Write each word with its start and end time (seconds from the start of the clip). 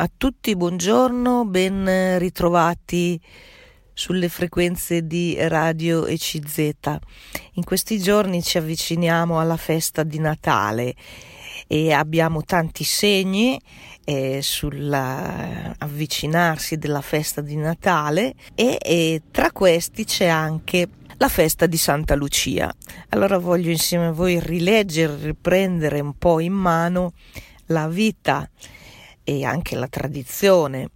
a 0.00 0.08
tutti, 0.16 0.56
buongiorno, 0.56 1.44
ben 1.44 2.18
ritrovati 2.18 3.20
sulle 3.92 4.30
frequenze 4.30 5.06
di 5.06 5.36
Radio 5.38 6.06
ECZ. 6.06 6.70
In 7.56 7.64
questi 7.64 7.98
giorni 7.98 8.42
ci 8.42 8.56
avviciniamo 8.56 9.38
alla 9.38 9.58
festa 9.58 10.02
di 10.02 10.18
Natale 10.18 10.94
e 11.66 11.92
abbiamo 11.92 12.42
tanti 12.44 12.82
segni 12.82 13.60
eh, 14.02 14.38
sull'avvicinarsi 14.40 16.78
della 16.78 17.02
festa 17.02 17.42
di 17.42 17.56
Natale 17.56 18.32
e, 18.54 18.78
e 18.80 19.20
tra 19.30 19.52
questi 19.52 20.06
c'è 20.06 20.28
anche 20.28 20.88
la 21.18 21.28
festa 21.28 21.66
di 21.66 21.76
Santa 21.76 22.14
Lucia. 22.14 22.74
Allora 23.10 23.36
voglio 23.36 23.68
insieme 23.68 24.06
a 24.06 24.12
voi 24.12 24.40
rileggere, 24.40 25.14
riprendere 25.20 26.00
un 26.00 26.16
po' 26.16 26.40
in 26.40 26.54
mano 26.54 27.12
la 27.66 27.86
vita 27.86 28.48
e 29.24 29.44
anche 29.44 29.76
la 29.76 29.88
tradizione 29.88 30.90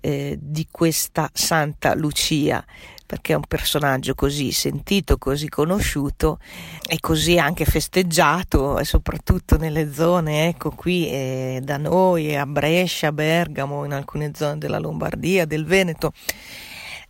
eh, 0.00 0.38
di 0.40 0.66
questa 0.70 1.30
Santa 1.32 1.94
Lucia 1.94 2.64
perché 3.10 3.32
è 3.32 3.36
un 3.36 3.42
personaggio 3.48 4.14
così 4.14 4.52
sentito, 4.52 5.18
così 5.18 5.48
conosciuto 5.48 6.38
e 6.86 7.00
così 7.00 7.40
anche 7.40 7.64
festeggiato 7.64 8.84
soprattutto 8.84 9.56
nelle 9.56 9.92
zone, 9.92 10.46
ecco 10.46 10.70
qui 10.70 11.08
eh, 11.08 11.60
da 11.60 11.76
noi 11.76 12.36
a 12.36 12.46
Brescia, 12.46 13.10
Bergamo, 13.10 13.84
in 13.84 13.94
alcune 13.94 14.30
zone 14.32 14.58
della 14.58 14.78
Lombardia, 14.78 15.44
del 15.44 15.64
Veneto 15.64 16.12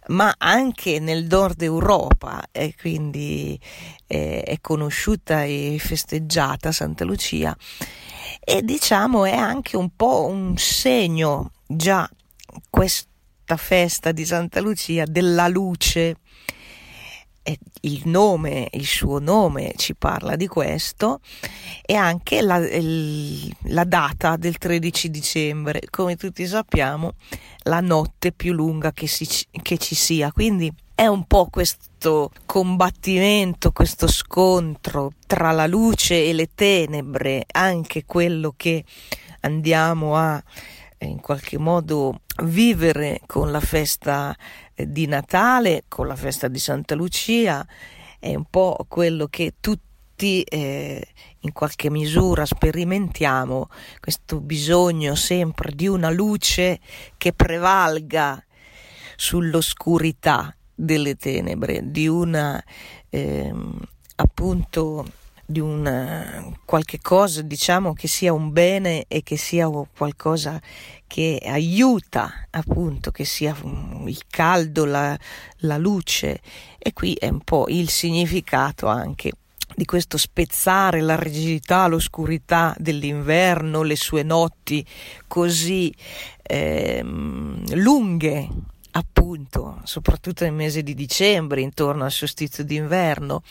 ma 0.06 0.34
anche 0.38 0.98
nel 1.00 1.26
nord 1.28 1.60
Europa 1.60 2.44
e 2.50 2.74
quindi 2.80 3.60
eh, 4.06 4.42
è 4.42 4.58
conosciuta 4.62 5.44
e 5.44 5.76
festeggiata 5.78 6.72
Santa 6.72 7.04
Lucia 7.04 7.54
e 8.42 8.62
diciamo 8.62 9.24
è 9.24 9.36
anche 9.36 9.76
un 9.76 9.90
po' 9.94 10.26
un 10.26 10.56
segno 10.56 11.52
già 11.66 12.08
questa 12.68 13.56
festa 13.56 14.12
di 14.12 14.24
Santa 14.24 14.60
Lucia 14.60 15.04
della 15.04 15.48
luce. 15.48 16.16
Il 17.82 18.02
nome, 18.04 18.68
il 18.72 18.86
suo 18.86 19.18
nome 19.18 19.72
ci 19.76 19.94
parla 19.94 20.36
di 20.36 20.46
questo. 20.46 21.20
E 21.84 21.94
anche 21.94 22.42
la, 22.42 22.58
la, 22.58 23.84
data 23.84 24.36
del 24.36 24.58
13 24.58 25.10
dicembre, 25.10 25.80
come 25.90 26.16
tutti 26.16 26.46
sappiamo, 26.46 27.14
la 27.64 27.80
notte 27.80 28.32
più 28.32 28.52
lunga 28.52 28.92
che, 28.92 29.06
si, 29.06 29.26
che 29.50 29.78
ci 29.78 29.94
sia. 29.94 30.30
Quindi 30.30 30.72
è 31.00 31.06
un 31.06 31.24
po' 31.24 31.46
questo 31.46 32.30
combattimento, 32.44 33.72
questo 33.72 34.06
scontro 34.06 35.12
tra 35.26 35.50
la 35.50 35.66
luce 35.66 36.26
e 36.26 36.34
le 36.34 36.50
tenebre, 36.54 37.46
anche 37.52 38.04
quello 38.04 38.52
che 38.54 38.84
andiamo 39.40 40.14
a 40.14 40.44
in 40.98 41.20
qualche 41.20 41.56
modo 41.56 42.20
vivere 42.42 43.22
con 43.24 43.50
la 43.50 43.60
festa 43.60 44.36
eh, 44.74 44.92
di 44.92 45.06
Natale, 45.06 45.84
con 45.88 46.06
la 46.06 46.16
festa 46.16 46.48
di 46.48 46.58
Santa 46.58 46.94
Lucia, 46.94 47.66
è 48.18 48.34
un 48.34 48.44
po' 48.44 48.84
quello 48.86 49.26
che 49.28 49.54
tutti 49.58 50.42
eh, 50.42 51.08
in 51.38 51.52
qualche 51.52 51.88
misura 51.88 52.44
sperimentiamo, 52.44 53.70
questo 54.00 54.38
bisogno 54.38 55.14
sempre 55.14 55.72
di 55.74 55.88
una 55.88 56.10
luce 56.10 56.78
che 57.16 57.32
prevalga 57.32 58.44
sull'oscurità 59.16 60.54
delle 60.80 61.16
tenebre, 61.16 61.82
di 61.84 62.08
una 62.08 62.62
eh, 63.10 63.52
appunto 64.16 65.06
di 65.44 65.58
un 65.58 66.54
qualche 66.64 67.00
cosa 67.02 67.42
diciamo 67.42 67.92
che 67.92 68.06
sia 68.06 68.32
un 68.32 68.52
bene 68.52 69.06
e 69.08 69.24
che 69.24 69.36
sia 69.36 69.68
qualcosa 69.68 70.60
che 71.08 71.40
aiuta 71.44 72.46
appunto 72.50 73.10
che 73.10 73.24
sia 73.24 73.56
il 74.06 74.20
caldo 74.28 74.84
la, 74.84 75.18
la 75.58 75.76
luce. 75.76 76.40
E 76.78 76.92
qui 76.92 77.14
è 77.14 77.28
un 77.28 77.40
po' 77.40 77.66
il 77.68 77.88
significato 77.88 78.86
anche 78.86 79.32
di 79.74 79.84
questo 79.84 80.16
spezzare 80.16 81.00
la 81.00 81.16
rigidità, 81.16 81.86
l'oscurità 81.88 82.74
dell'inverno, 82.78 83.82
le 83.82 83.96
sue 83.96 84.22
notti 84.22 84.84
così 85.26 85.92
eh, 86.42 87.00
lunghe 87.02 88.48
appunto, 88.92 89.80
soprattutto 89.84 90.44
nel 90.44 90.52
mese 90.52 90.82
di 90.82 90.94
dicembre, 90.94 91.60
intorno 91.60 92.04
al 92.04 92.12
solstizio 92.12 92.64
d'inverno. 92.64 93.42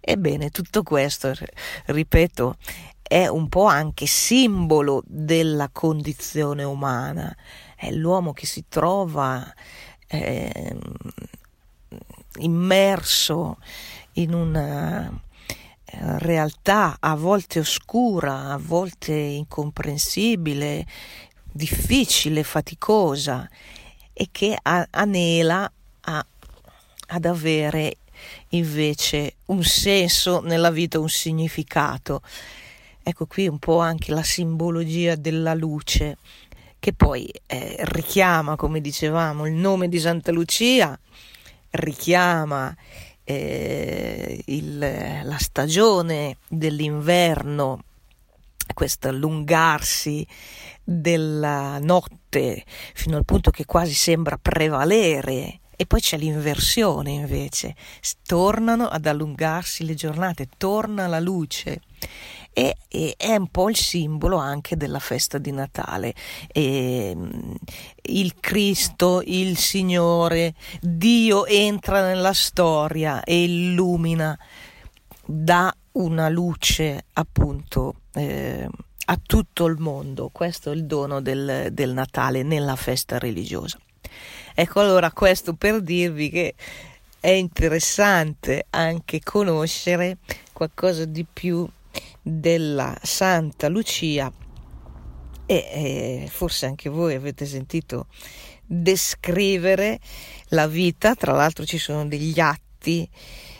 Ebbene, 0.00 0.50
tutto 0.50 0.82
questo, 0.82 1.32
ripeto, 1.86 2.56
è 3.02 3.26
un 3.26 3.48
po' 3.48 3.64
anche 3.64 4.06
simbolo 4.06 5.02
della 5.06 5.68
condizione 5.70 6.62
umana. 6.64 7.34
È 7.74 7.90
l'uomo 7.90 8.32
che 8.32 8.46
si 8.46 8.64
trova 8.68 9.52
eh, 10.06 10.76
immerso 12.38 13.58
in 14.14 14.34
una 14.34 15.08
eh, 15.08 16.18
realtà 16.18 16.96
a 17.00 17.14
volte 17.14 17.60
oscura, 17.60 18.50
a 18.50 18.58
volte 18.60 19.12
incomprensibile, 19.12 20.86
difficile, 21.50 22.42
faticosa 22.42 23.48
e 24.20 24.30
che 24.32 24.58
anela 24.62 25.70
a, 26.00 26.26
ad 27.06 27.24
avere 27.24 27.98
invece 28.48 29.34
un 29.46 29.62
senso 29.62 30.40
nella 30.40 30.72
vita, 30.72 30.98
un 30.98 31.08
significato. 31.08 32.22
Ecco 33.00 33.26
qui 33.26 33.46
un 33.46 33.60
po' 33.60 33.78
anche 33.78 34.10
la 34.10 34.24
simbologia 34.24 35.14
della 35.14 35.54
luce 35.54 36.16
che 36.80 36.92
poi 36.92 37.32
eh, 37.46 37.76
richiama, 37.78 38.56
come 38.56 38.80
dicevamo, 38.80 39.46
il 39.46 39.54
nome 39.54 39.88
di 39.88 40.00
Santa 40.00 40.32
Lucia, 40.32 40.98
richiama 41.70 42.74
eh, 43.22 44.42
il, 44.46 44.78
la 44.78 45.38
stagione 45.38 46.38
dell'inverno, 46.48 47.84
questo 48.74 49.06
allungarsi 49.06 50.26
della 50.82 51.78
notte 51.78 52.17
fino 52.94 53.16
al 53.16 53.24
punto 53.24 53.50
che 53.50 53.64
quasi 53.64 53.94
sembra 53.94 54.38
prevalere 54.38 55.60
e 55.80 55.86
poi 55.86 56.00
c'è 56.00 56.18
l'inversione 56.18 57.12
invece, 57.12 57.76
tornano 58.26 58.88
ad 58.88 59.06
allungarsi 59.06 59.84
le 59.84 59.94
giornate, 59.94 60.48
torna 60.56 61.06
la 61.06 61.20
luce 61.20 61.82
e, 62.52 62.76
e 62.88 63.14
è 63.16 63.36
un 63.36 63.46
po' 63.46 63.70
il 63.70 63.76
simbolo 63.76 64.38
anche 64.38 64.76
della 64.76 64.98
festa 64.98 65.38
di 65.38 65.52
Natale. 65.52 66.14
E, 66.48 67.16
il 68.02 68.34
Cristo, 68.40 69.22
il 69.24 69.56
Signore, 69.56 70.54
Dio 70.80 71.46
entra 71.46 72.04
nella 72.04 72.32
storia 72.32 73.22
e 73.22 73.44
illumina, 73.44 74.36
dà 75.24 75.72
una 75.92 76.28
luce 76.28 77.04
appunto. 77.12 78.00
Eh, 78.14 78.68
a 79.10 79.18
tutto 79.24 79.66
il 79.66 79.78
mondo. 79.78 80.30
Questo 80.30 80.70
è 80.70 80.74
il 80.74 80.84
dono 80.84 81.20
del, 81.20 81.68
del 81.72 81.92
Natale 81.92 82.42
nella 82.42 82.76
festa 82.76 83.18
religiosa. 83.18 83.78
Ecco 84.54 84.80
allora 84.80 85.12
questo 85.12 85.54
per 85.54 85.80
dirvi 85.82 86.30
che 86.30 86.54
è 87.20 87.30
interessante 87.30 88.66
anche 88.70 89.20
conoscere 89.20 90.18
qualcosa 90.52 91.04
di 91.04 91.24
più 91.30 91.68
della 92.20 92.96
Santa 93.02 93.68
Lucia 93.68 94.30
e 95.46 95.54
eh, 95.54 96.28
forse 96.28 96.66
anche 96.66 96.90
voi 96.90 97.14
avete 97.14 97.46
sentito 97.46 98.06
descrivere 98.66 99.98
la 100.48 100.66
vita, 100.66 101.14
tra 101.14 101.32
l'altro 101.32 101.64
ci 101.64 101.78
sono 101.78 102.06
degli 102.06 102.38
atti 102.38 103.08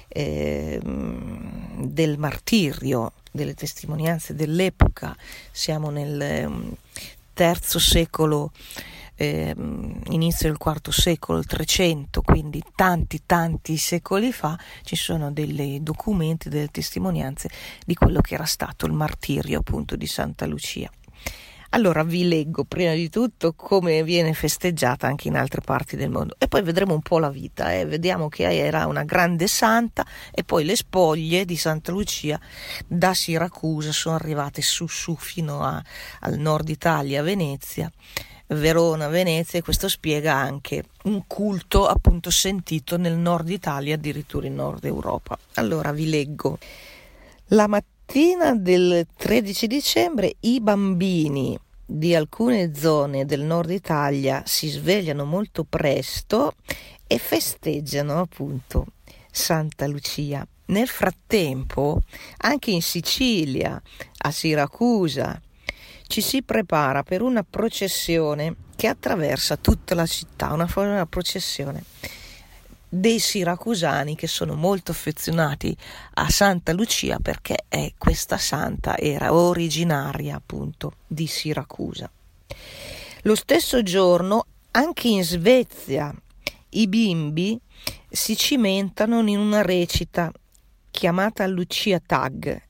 eh, 0.08 0.80
del 0.82 2.18
martirio 2.18 3.12
delle 3.30 3.54
testimonianze 3.54 4.34
dell'epoca, 4.34 5.16
siamo 5.50 5.90
nel 5.90 6.20
ehm, 6.20 6.74
terzo 7.32 7.78
secolo, 7.78 8.50
eh, 9.14 9.54
inizio 10.10 10.48
del 10.48 10.58
quarto 10.58 10.90
secolo, 10.90 11.38
il 11.38 11.46
300, 11.46 12.22
quindi 12.22 12.62
tanti 12.74 13.22
tanti 13.26 13.76
secoli 13.76 14.32
fa, 14.32 14.58
ci 14.82 14.96
sono 14.96 15.30
dei 15.30 15.82
documenti, 15.82 16.48
delle 16.48 16.68
testimonianze 16.68 17.48
di 17.84 17.94
quello 17.94 18.20
che 18.20 18.34
era 18.34 18.44
stato 18.44 18.86
il 18.86 18.92
martirio 18.92 19.60
appunto 19.60 19.96
di 19.96 20.06
Santa 20.06 20.46
Lucia. 20.46 20.90
Allora 21.70 22.02
vi 22.02 22.26
leggo 22.26 22.64
prima 22.64 22.94
di 22.94 23.10
tutto 23.10 23.52
come 23.52 24.02
viene 24.02 24.32
festeggiata 24.32 25.06
anche 25.06 25.28
in 25.28 25.36
altre 25.36 25.60
parti 25.60 25.96
del 25.96 26.08
mondo 26.08 26.34
e 26.38 26.48
poi 26.48 26.62
vedremo 26.62 26.94
un 26.94 27.02
po' 27.02 27.18
la 27.18 27.28
vita, 27.28 27.74
eh? 27.74 27.84
vediamo 27.84 28.28
che 28.28 28.44
era 28.44 28.86
una 28.86 29.04
grande 29.04 29.46
santa 29.48 30.06
e 30.32 30.44
poi 30.44 30.64
le 30.64 30.74
spoglie 30.74 31.44
di 31.44 31.56
Santa 31.56 31.92
Lucia 31.92 32.40
da 32.86 33.12
Siracusa 33.12 33.92
sono 33.92 34.14
arrivate 34.14 34.62
su 34.62 34.86
su 34.86 35.14
fino 35.16 35.62
a, 35.62 35.82
al 36.20 36.38
nord 36.38 36.68
Italia, 36.70 37.22
Venezia. 37.22 37.90
Verona, 38.50 39.08
Venezia 39.08 39.58
e 39.58 39.62
questo 39.62 39.88
spiega 39.88 40.34
anche 40.34 40.84
un 41.02 41.24
culto 41.26 41.86
appunto 41.86 42.30
sentito 42.30 42.96
nel 42.96 43.18
nord 43.18 43.50
Italia, 43.50 43.94
addirittura 43.94 44.46
in 44.46 44.54
nord 44.54 44.86
Europa. 44.86 45.38
Allora 45.56 45.92
vi 45.92 46.08
leggo. 46.08 46.58
La 47.48 47.66
mattina 47.66 47.97
del 48.56 49.06
13 49.18 49.66
dicembre 49.66 50.36
i 50.40 50.60
bambini 50.62 51.58
di 51.84 52.14
alcune 52.14 52.74
zone 52.74 53.26
del 53.26 53.42
nord 53.42 53.68
Italia 53.68 54.42
si 54.46 54.68
svegliano 54.68 55.26
molto 55.26 55.64
presto 55.64 56.54
e 57.06 57.18
festeggiano 57.18 58.18
appunto 58.18 58.86
Santa 59.30 59.86
Lucia. 59.86 60.44
Nel 60.66 60.88
frattempo, 60.88 62.00
anche 62.38 62.70
in 62.70 62.80
Sicilia, 62.80 63.80
a 64.22 64.30
Siracusa, 64.30 65.38
ci 66.06 66.22
si 66.22 66.42
prepara 66.42 67.02
per 67.02 67.20
una 67.20 67.44
processione 67.44 68.56
che 68.74 68.86
attraversa 68.86 69.56
tutta 69.56 69.94
la 69.94 70.06
città, 70.06 70.54
una, 70.54 70.66
una 70.76 71.06
processione 71.06 71.84
dei 72.88 73.18
siracusani 73.18 74.16
che 74.16 74.26
sono 74.26 74.54
molto 74.54 74.92
affezionati 74.92 75.76
a 76.14 76.28
Santa 76.30 76.72
Lucia 76.72 77.18
perché 77.18 77.64
è, 77.68 77.92
questa 77.98 78.38
santa 78.38 78.96
era 78.96 79.34
originaria 79.34 80.36
appunto 80.36 80.94
di 81.06 81.26
Siracusa. 81.26 82.10
Lo 83.22 83.34
stesso 83.34 83.82
giorno 83.82 84.46
anche 84.70 85.08
in 85.08 85.22
Svezia 85.22 86.14
i 86.70 86.86
bimbi 86.86 87.58
si 88.08 88.36
cimentano 88.36 89.20
in 89.20 89.38
una 89.38 89.62
recita 89.62 90.32
chiamata 90.90 91.46
Lucia 91.46 92.00
Tag. 92.04 92.62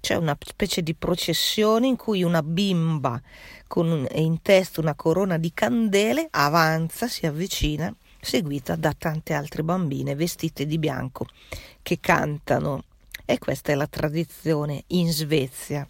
C'è 0.00 0.14
una 0.14 0.36
specie 0.40 0.82
di 0.82 0.94
processione 0.94 1.86
in 1.86 1.96
cui 1.96 2.22
una 2.22 2.42
bimba 2.42 3.20
con 3.66 4.06
in 4.12 4.42
testa 4.42 4.80
una 4.80 4.94
corona 4.94 5.38
di 5.38 5.52
candele 5.52 6.28
avanza, 6.30 7.06
si 7.08 7.26
avvicina 7.26 7.94
seguita 8.20 8.76
da 8.76 8.94
tante 8.96 9.32
altre 9.32 9.62
bambine 9.62 10.14
vestite 10.14 10.66
di 10.66 10.78
bianco 10.78 11.26
che 11.82 11.98
cantano. 12.00 12.84
E 13.24 13.38
questa 13.38 13.72
è 13.72 13.74
la 13.74 13.86
tradizione 13.86 14.84
in 14.88 15.10
Svezia 15.12 15.88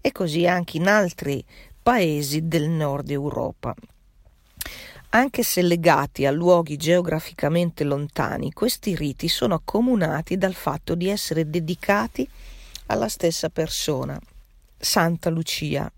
e 0.00 0.12
così 0.12 0.46
anche 0.46 0.76
in 0.76 0.86
altri 0.86 1.44
paesi 1.82 2.46
del 2.46 2.68
nord 2.68 3.10
Europa. 3.10 3.74
Anche 5.10 5.42
se 5.42 5.62
legati 5.62 6.26
a 6.26 6.30
luoghi 6.30 6.76
geograficamente 6.76 7.84
lontani, 7.84 8.52
questi 8.52 8.94
riti 8.94 9.28
sono 9.28 9.54
accomunati 9.54 10.36
dal 10.36 10.54
fatto 10.54 10.94
di 10.94 11.08
essere 11.08 11.48
dedicati 11.48 12.28
alla 12.86 13.08
stessa 13.08 13.48
persona. 13.48 14.20
Santa 14.76 15.30
Lucia, 15.30 15.90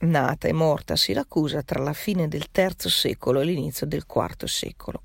nata 0.00 0.48
e 0.48 0.52
morta 0.52 0.92
a 0.92 0.96
Siracusa 0.96 1.62
tra 1.62 1.82
la 1.82 1.94
fine 1.94 2.28
del 2.28 2.46
III 2.54 2.90
secolo 2.90 3.40
e 3.40 3.44
l'inizio 3.44 3.86
del 3.86 4.04
IV 4.06 4.44
secolo. 4.44 5.02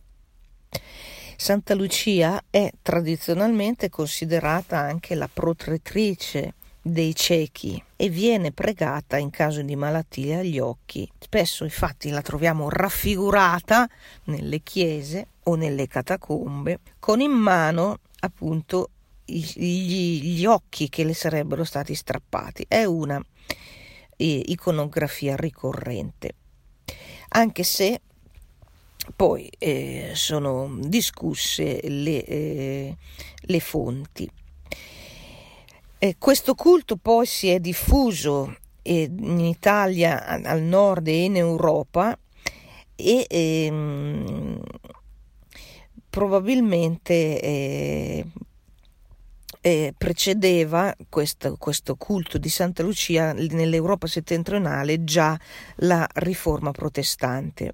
Santa 1.35 1.73
Lucia 1.73 2.41
è 2.49 2.71
tradizionalmente 2.81 3.89
considerata 3.89 4.77
anche 4.77 5.15
la 5.15 5.29
protettrice 5.31 6.53
dei 6.81 7.15
ciechi 7.15 7.81
e 7.95 8.09
viene 8.09 8.51
pregata 8.51 9.17
in 9.17 9.29
caso 9.29 9.61
di 9.61 9.75
malattia 9.75 10.39
agli 10.39 10.59
occhi. 10.59 11.09
Spesso 11.17 11.63
infatti 11.63 12.09
la 12.09 12.21
troviamo 12.21 12.69
raffigurata 12.69 13.89
nelle 14.25 14.59
chiese 14.61 15.27
o 15.43 15.55
nelle 15.55 15.87
catacombe 15.87 16.79
con 16.99 17.21
in 17.21 17.31
mano 17.31 17.99
appunto 18.19 18.89
gli, 19.25 20.21
gli 20.21 20.45
occhi 20.45 20.89
che 20.89 21.03
le 21.03 21.13
sarebbero 21.13 21.63
stati 21.63 21.95
strappati. 21.95 22.65
È 22.67 22.83
una 22.83 23.21
eh, 24.17 24.43
iconografia 24.45 25.35
ricorrente. 25.35 26.35
Anche 27.29 27.63
se 27.63 28.01
poi 29.15 29.49
eh, 29.57 30.11
sono 30.13 30.77
discusse 30.79 31.79
le, 31.83 32.25
eh, 32.25 32.97
le 33.41 33.59
fonti. 33.59 34.29
Eh, 35.97 36.15
questo 36.17 36.53
culto 36.55 36.97
poi 36.97 37.25
si 37.25 37.49
è 37.49 37.59
diffuso 37.59 38.57
eh, 38.81 39.09
in 39.09 39.39
Italia, 39.39 40.25
al 40.25 40.61
nord 40.61 41.07
e 41.07 41.23
in 41.23 41.37
Europa 41.37 42.17
e 42.95 43.25
ehm, 43.29 44.61
probabilmente 46.09 47.41
eh, 47.41 48.25
eh, 49.61 49.93
precedeva 49.97 50.93
questo, 51.09 51.55
questo, 51.57 51.95
culto 51.95 52.37
di 52.37 52.49
Santa 52.49 52.83
Lucia 52.83 53.31
nell'Europa 53.31 54.07
settentrionale 54.07 55.05
già 55.05 55.39
la 55.77 56.07
riforma 56.15 56.71
protestante. 56.71 57.73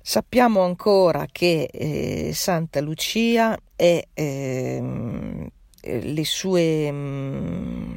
Sappiamo 0.00 0.62
ancora 0.62 1.26
che 1.30 1.68
eh, 1.70 2.30
Santa 2.32 2.80
Lucia 2.80 3.58
e 3.76 4.08
ehm, 4.14 5.46
eh, 5.80 6.00
le 6.00 6.24
sue 6.24 6.90
mm, 6.90 7.92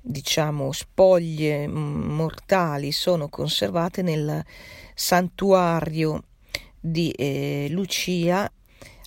diciamo 0.00 0.72
spoglie 0.72 1.68
mortali 1.68 2.90
sono 2.90 3.28
conservate 3.28 4.02
nel 4.02 4.44
santuario 4.94 6.24
di 6.80 7.10
eh, 7.10 7.66
Lucia 7.70 8.50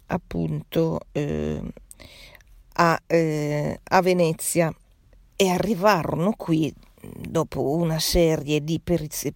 appunto 0.08 1.00
eh, 1.12 1.62
a, 2.74 3.02
eh, 3.08 3.80
a 3.84 4.02
Venezia. 4.02 4.74
E 5.38 5.50
arrivarono 5.50 6.32
qui 6.38 6.74
dopo 7.02 7.76
una 7.76 8.00
serie 8.00 8.64
di 8.64 8.80
perizie 8.82 9.34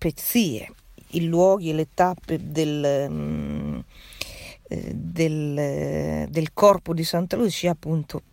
i 1.12 1.26
luoghi 1.26 1.70
e 1.70 1.74
le 1.74 1.88
tappe 1.94 2.40
del, 2.42 3.08
mm, 3.10 3.80
eh, 4.68 4.92
del, 4.94 6.28
del 6.30 6.54
corpo 6.54 6.94
di 6.94 7.04
Santa 7.04 7.36
Lucia 7.36 7.72
appunto 7.72 8.24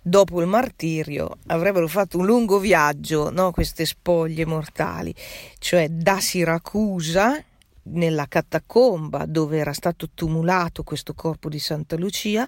dopo 0.00 0.40
il 0.40 0.46
martirio 0.46 1.38
avrebbero 1.46 1.88
fatto 1.88 2.18
un 2.18 2.26
lungo 2.26 2.58
viaggio, 2.58 3.30
no? 3.30 3.50
queste 3.50 3.84
spoglie 3.86 4.44
mortali, 4.44 5.14
cioè 5.58 5.88
da 5.88 6.20
Siracusa, 6.20 7.42
nella 7.86 8.26
catacomba 8.26 9.26
dove 9.26 9.58
era 9.58 9.72
stato 9.72 10.08
tumulato 10.14 10.82
questo 10.82 11.14
corpo 11.14 11.48
di 11.48 11.58
Santa 11.58 11.96
Lucia, 11.96 12.46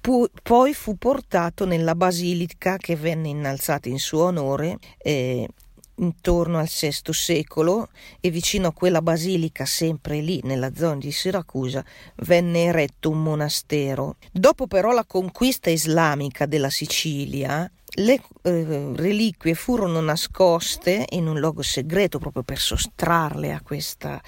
pu- 0.00 0.28
poi 0.42 0.74
fu 0.74 0.96
portato 0.96 1.64
nella 1.64 1.94
basilica 1.94 2.76
che 2.76 2.96
venne 2.96 3.28
innalzata 3.28 3.88
in 3.88 3.98
suo 3.98 4.24
onore 4.24 4.78
eh, 4.98 5.48
intorno 5.96 6.58
al 6.58 6.68
VI 6.68 7.12
secolo 7.12 7.88
e 8.20 8.30
vicino 8.30 8.68
a 8.68 8.72
quella 8.72 9.02
basilica, 9.02 9.64
sempre 9.64 10.20
lì 10.20 10.40
nella 10.44 10.74
zona 10.74 10.96
di 10.96 11.12
Siracusa, 11.12 11.84
venne 12.16 12.64
eretto 12.64 13.10
un 13.10 13.22
monastero. 13.22 14.16
Dopo 14.32 14.66
però 14.66 14.92
la 14.92 15.04
conquista 15.04 15.70
islamica 15.70 16.46
della 16.46 16.70
Sicilia, 16.70 17.70
le 17.98 18.20
eh, 18.42 18.92
reliquie 18.94 19.54
furono 19.54 20.00
nascoste 20.00 21.06
in 21.10 21.26
un 21.26 21.38
luogo 21.38 21.62
segreto 21.62 22.18
proprio 22.18 22.42
per 22.42 22.58
sottrarle 22.58 23.52
a 23.52 23.62
questa 23.62 24.20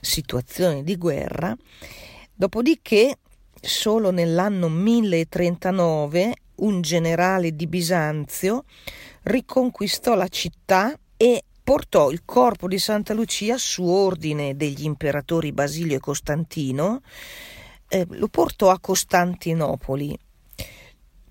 situazione 0.00 0.82
di 0.82 0.96
guerra. 0.96 1.56
Dopodiché, 2.34 3.18
solo 3.60 4.10
nell'anno 4.10 4.68
1039, 4.68 6.34
un 6.56 6.80
generale 6.80 7.54
di 7.54 7.66
Bisanzio 7.66 8.64
riconquistò 9.22 10.14
la 10.14 10.28
città 10.28 10.96
e 11.24 11.42
portò 11.62 12.10
il 12.10 12.20
corpo 12.26 12.68
di 12.68 12.78
Santa 12.78 13.14
Lucia 13.14 13.56
su 13.56 13.82
ordine 13.82 14.56
degli 14.56 14.84
imperatori 14.84 15.52
Basilio 15.52 15.96
e 15.96 16.00
Costantino, 16.00 17.00
eh, 17.88 18.06
lo 18.10 18.28
portò 18.28 18.68
a 18.68 18.78
Costantinopoli. 18.78 20.18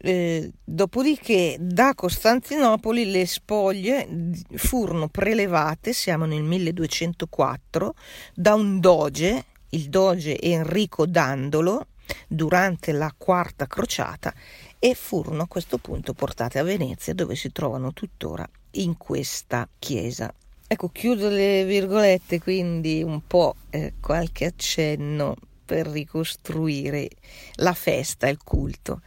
Eh, 0.05 0.51
dopodiché 0.63 1.57
da 1.59 1.93
Costantinopoli 1.93 3.11
le 3.11 3.27
spoglie 3.27 4.07
furono 4.55 5.09
prelevate, 5.09 5.93
siamo 5.93 6.25
nel 6.25 6.41
1204, 6.41 7.93
da 8.33 8.55
un 8.55 8.79
doge, 8.79 9.45
il 9.69 9.89
doge 9.89 10.41
Enrico 10.41 11.05
Dandolo, 11.05 11.85
durante 12.27 12.93
la 12.93 13.13
quarta 13.15 13.67
crociata 13.67 14.33
e 14.85 14.95
furono 14.95 15.43
a 15.43 15.47
questo 15.47 15.77
punto 15.77 16.13
portate 16.13 16.59
a 16.59 16.63
Venezia 16.63 17.13
dove 17.13 17.35
si 17.35 17.53
trovano 17.53 17.93
tuttora 17.93 18.45
in 18.71 18.97
questa 18.97 19.65
chiesa. 19.79 20.33
Ecco, 20.67 20.89
chiudo 20.89 21.29
le 21.29 21.63
virgolette, 21.63 22.41
quindi 22.41 23.01
un 23.01 23.25
po' 23.25 23.55
eh, 23.69 23.93
qualche 24.01 24.43
accenno 24.43 25.37
per 25.63 25.87
ricostruire 25.87 27.07
la 27.55 27.71
festa, 27.71 28.27
il 28.27 28.43
culto. 28.43 28.99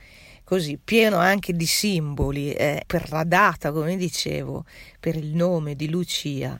Così, 0.44 0.78
pieno 0.82 1.18
anche 1.18 1.52
di 1.52 1.66
simboli, 1.66 2.54
eh, 2.54 2.82
per 2.86 3.10
la 3.10 3.24
data, 3.24 3.70
come 3.70 3.98
dicevo, 3.98 4.64
per 4.98 5.14
il 5.14 5.34
nome 5.34 5.74
di 5.74 5.90
Lucia 5.90 6.58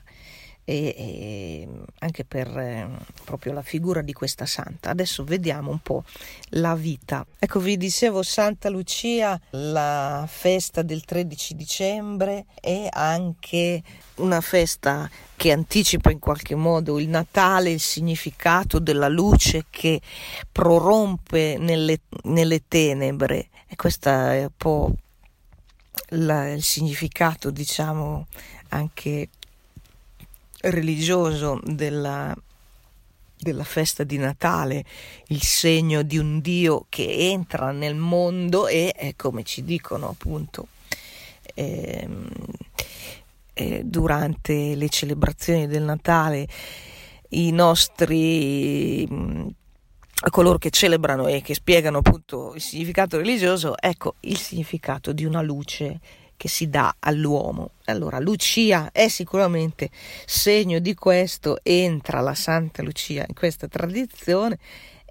e, 0.69 0.93
e 0.97 1.69
anche 1.99 2.25
per 2.25 2.45
eh, 2.57 2.89
proprio 3.23 3.53
la 3.53 3.61
figura 3.61 4.01
di 4.01 4.11
questa 4.11 4.45
santa. 4.45 4.89
Adesso 4.89 5.23
vediamo 5.23 5.71
un 5.71 5.79
po' 5.79 6.03
la 6.49 6.75
vita. 6.75 7.25
Ecco, 7.39 7.61
vi 7.61 7.77
dicevo 7.77 8.21
Santa 8.21 8.67
Lucia, 8.67 9.39
la 9.51 10.27
festa 10.29 10.81
del 10.81 11.05
13 11.05 11.55
dicembre 11.55 12.47
è 12.59 12.89
anche 12.91 13.81
una 14.15 14.41
festa 14.41 15.09
che 15.37 15.53
anticipa 15.53 16.11
in 16.11 16.19
qualche 16.19 16.55
modo 16.55 16.99
il 16.99 17.07
Natale, 17.07 17.69
il 17.69 17.79
significato 17.79 18.79
della 18.79 19.07
luce 19.07 19.67
che 19.69 20.01
prorompe 20.51 21.55
nelle, 21.57 22.01
nelle 22.23 22.63
tenebre. 22.67 23.47
E 23.67 23.77
questo 23.77 24.09
è 24.09 24.41
un 24.41 24.51
po' 24.57 24.93
la, 26.09 26.51
il 26.51 26.63
significato, 26.63 27.51
diciamo, 27.51 28.27
anche 28.69 29.29
religioso 30.61 31.59
della, 31.63 32.35
della 33.37 33.63
festa 33.63 34.03
di 34.03 34.17
Natale, 34.17 34.83
il 35.27 35.41
segno 35.41 36.01
di 36.01 36.17
un 36.17 36.41
Dio 36.41 36.85
che 36.89 37.29
entra 37.31 37.71
nel 37.71 37.95
mondo 37.95 38.67
e, 38.67 38.93
eh, 38.95 39.15
come 39.15 39.43
ci 39.43 39.63
dicono 39.63 40.09
appunto, 40.09 40.67
ehm, 41.53 42.29
eh, 43.53 43.81
durante 43.83 44.75
le 44.75 44.89
celebrazioni 44.89 45.67
del 45.67 45.83
Natale, 45.83 46.47
i 47.29 47.51
nostri 47.51 49.05
a 50.19 50.29
coloro 50.31 50.57
che 50.57 50.71
celebrano 50.71 51.27
e 51.27 51.41
che 51.41 51.53
spiegano 51.53 51.99
appunto 51.99 52.53
il 52.55 52.61
significato 52.61 53.17
religioso, 53.17 53.77
ecco 53.77 54.15
il 54.21 54.37
significato 54.37 55.13
di 55.13 55.25
una 55.25 55.41
luce 55.41 55.99
che 56.37 56.47
si 56.47 56.69
dà 56.69 56.95
all'uomo. 56.99 57.71
Allora, 57.85 58.19
Lucia 58.19 58.91
è 58.93 59.07
sicuramente 59.09 59.89
segno 60.25 60.79
di 60.79 60.93
questo, 60.93 61.59
entra 61.63 62.21
la 62.21 62.35
Santa 62.35 62.83
Lucia 62.83 63.25
in 63.27 63.33
questa 63.33 63.67
tradizione 63.67 64.59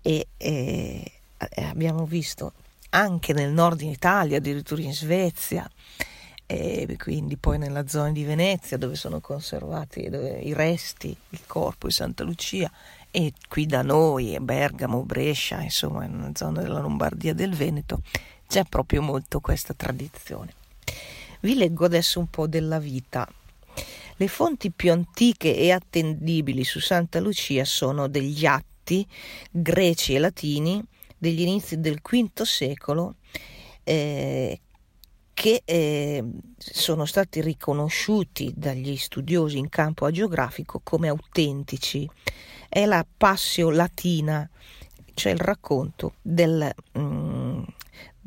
e, 0.00 0.28
e 0.36 1.12
abbiamo 1.56 2.06
visto 2.06 2.52
anche 2.90 3.32
nel 3.32 3.50
nord 3.52 3.82
Italia, 3.82 4.38
addirittura 4.38 4.80
in 4.80 4.94
Svezia, 4.94 5.68
e 6.46 6.96
quindi 6.96 7.36
poi 7.36 7.58
nella 7.58 7.88
zona 7.88 8.12
di 8.12 8.22
Venezia 8.22 8.78
dove 8.78 8.94
sono 8.94 9.18
conservati 9.20 10.08
dove, 10.08 10.38
i 10.38 10.54
resti, 10.54 11.14
il 11.30 11.40
corpo 11.44 11.88
di 11.88 11.92
Santa 11.92 12.22
Lucia 12.22 12.70
e 13.10 13.32
qui 13.48 13.66
da 13.66 13.82
noi, 13.82 14.36
Bergamo, 14.40 15.02
Brescia, 15.02 15.60
insomma, 15.60 16.06
nella 16.06 16.30
zona 16.34 16.62
della 16.62 16.78
Lombardia 16.78 17.34
del 17.34 17.54
Veneto, 17.54 18.02
c'è 18.46 18.64
proprio 18.64 19.02
molto 19.02 19.40
questa 19.40 19.74
tradizione. 19.74 20.52
Vi 21.40 21.54
leggo 21.54 21.84
adesso 21.84 22.18
un 22.18 22.28
po' 22.28 22.46
della 22.46 22.78
vita. 22.78 23.28
Le 24.18 24.28
fonti 24.28 24.70
più 24.70 24.92
antiche 24.92 25.54
e 25.54 25.70
attendibili 25.70 26.64
su 26.64 26.80
Santa 26.80 27.20
Lucia 27.20 27.64
sono 27.64 28.08
degli 28.08 28.46
atti 28.46 29.06
greci 29.50 30.14
e 30.14 30.18
latini 30.18 30.82
degli 31.18 31.40
inizi 31.40 31.80
del 31.80 32.00
V 32.00 32.42
secolo 32.42 33.16
eh, 33.82 34.60
che 35.32 35.62
eh, 35.64 36.24
sono 36.56 37.04
stati 37.04 37.40
riconosciuti 37.40 38.52
dagli 38.56 38.96
studiosi 38.96 39.58
in 39.58 39.68
campo 39.68 40.06
agiografico 40.06 40.80
come 40.82 41.08
autentici. 41.08 42.08
È 42.68 42.84
la 42.86 43.06
Passio 43.16 43.70
Latina, 43.70 44.48
cioè 45.14 45.32
il 45.32 45.38
racconto 45.38 46.14
del, 46.22 46.72
mm, 46.98 47.45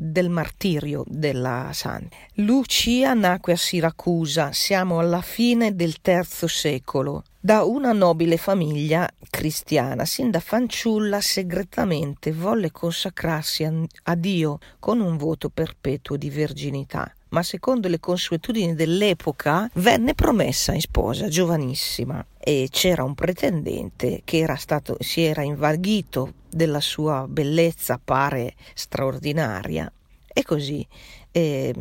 del 0.01 0.29
martirio 0.29 1.03
della 1.05 1.71
Santa. 1.73 2.15
Lucia 2.35 3.13
nacque 3.13 3.51
a 3.53 3.57
Siracusa, 3.57 4.53
siamo 4.53 4.99
alla 4.99 5.21
fine 5.21 5.75
del 5.75 5.97
III 6.01 6.23
secolo, 6.47 7.23
da 7.37 7.63
una 7.63 7.91
nobile 7.91 8.37
famiglia 8.37 9.09
cristiana. 9.29 10.05
Sin 10.05 10.31
da 10.31 10.39
fanciulla 10.39 11.19
segretamente 11.19 12.31
volle 12.31 12.71
consacrarsi 12.71 13.67
a, 14.03 14.15
Dio 14.15 14.59
con 14.79 15.01
un 15.01 15.17
voto 15.17 15.49
perpetuo 15.49 16.15
di 16.15 16.29
verginità 16.29 17.13
ma 17.29 17.43
secondo 17.43 17.87
le 17.87 17.99
consuetudini 17.99 18.73
dell'epoca 18.73 19.69
venne 19.73 20.15
promessa 20.15 20.73
in 20.73 20.81
sposa 20.81 21.27
giovanissima 21.27 22.25
e 22.49 22.67
c'era 22.71 23.03
un 23.03 23.13
pretendente 23.13 24.21
che 24.23 24.39
era 24.39 24.55
stato, 24.55 24.97
si 25.01 25.21
era 25.21 25.43
invaghito 25.43 26.33
della 26.49 26.79
sua 26.79 27.27
bellezza 27.29 28.01
pare 28.03 28.55
straordinaria 28.73 29.91
e 30.25 30.41
così 30.41 30.83
eh, 31.29 31.71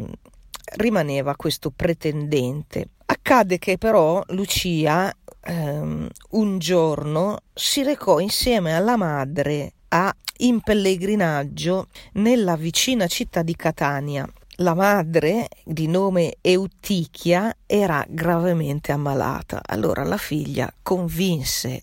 rimaneva 0.77 1.37
questo 1.37 1.71
pretendente. 1.71 2.89
Accade 3.07 3.59
che 3.59 3.79
però 3.79 4.23
Lucia 4.29 5.11
ehm, 5.41 6.07
un 6.33 6.59
giorno 6.59 7.39
si 7.55 7.83
recò 7.83 8.19
insieme 8.19 8.77
alla 8.77 8.97
madre 8.97 9.73
a, 9.89 10.15
in 10.41 10.61
pellegrinaggio 10.61 11.87
nella 12.15 12.57
vicina 12.57 13.07
città 13.07 13.41
di 13.41 13.57
Catania 13.57 14.31
la 14.61 14.75
madre, 14.75 15.49
di 15.65 15.87
nome 15.87 16.37
Eutichia, 16.41 17.55
era 17.67 18.05
gravemente 18.09 18.91
ammalata. 18.91 19.61
Allora 19.65 20.03
la 20.05 20.17
figlia 20.17 20.73
convinse, 20.83 21.81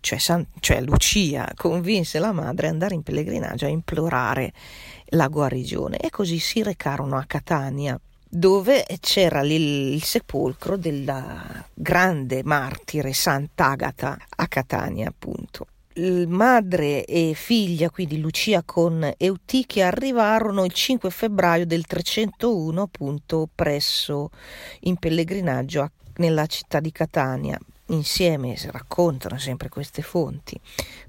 cioè, 0.00 0.18
San, 0.18 0.46
cioè 0.60 0.80
Lucia 0.80 1.52
convinse 1.54 2.18
la 2.18 2.32
madre 2.32 2.68
ad 2.68 2.72
andare 2.72 2.94
in 2.94 3.02
pellegrinaggio 3.02 3.66
a 3.66 3.68
implorare 3.68 4.52
la 5.10 5.28
guarigione 5.28 5.98
e 5.98 6.10
così 6.10 6.38
si 6.38 6.62
recarono 6.62 7.16
a 7.16 7.24
Catania 7.26 7.98
dove 8.28 8.84
c'era 9.00 9.40
il, 9.42 9.52
il 9.52 10.02
sepolcro 10.02 10.76
della 10.76 11.64
grande 11.72 12.42
martire 12.42 13.12
Sant'Agata 13.12 14.18
a 14.36 14.48
Catania 14.48 15.08
appunto 15.08 15.66
madre 16.26 17.04
e 17.04 17.32
figlia, 17.34 17.90
quindi 17.90 18.18
Lucia 18.20 18.62
con 18.62 19.12
Eutichia, 19.16 19.88
arrivarono 19.88 20.64
il 20.64 20.72
5 20.72 21.10
febbraio 21.10 21.66
del 21.66 21.86
301 21.86 22.82
appunto 22.82 23.48
presso 23.54 24.30
in 24.80 24.96
pellegrinaggio 24.96 25.82
a, 25.82 25.90
nella 26.16 26.46
città 26.46 26.80
di 26.80 26.92
Catania. 26.92 27.58
Insieme 27.90 28.56
si 28.56 28.68
raccontano 28.70 29.38
sempre 29.38 29.68
queste 29.68 30.02
fonti 30.02 30.60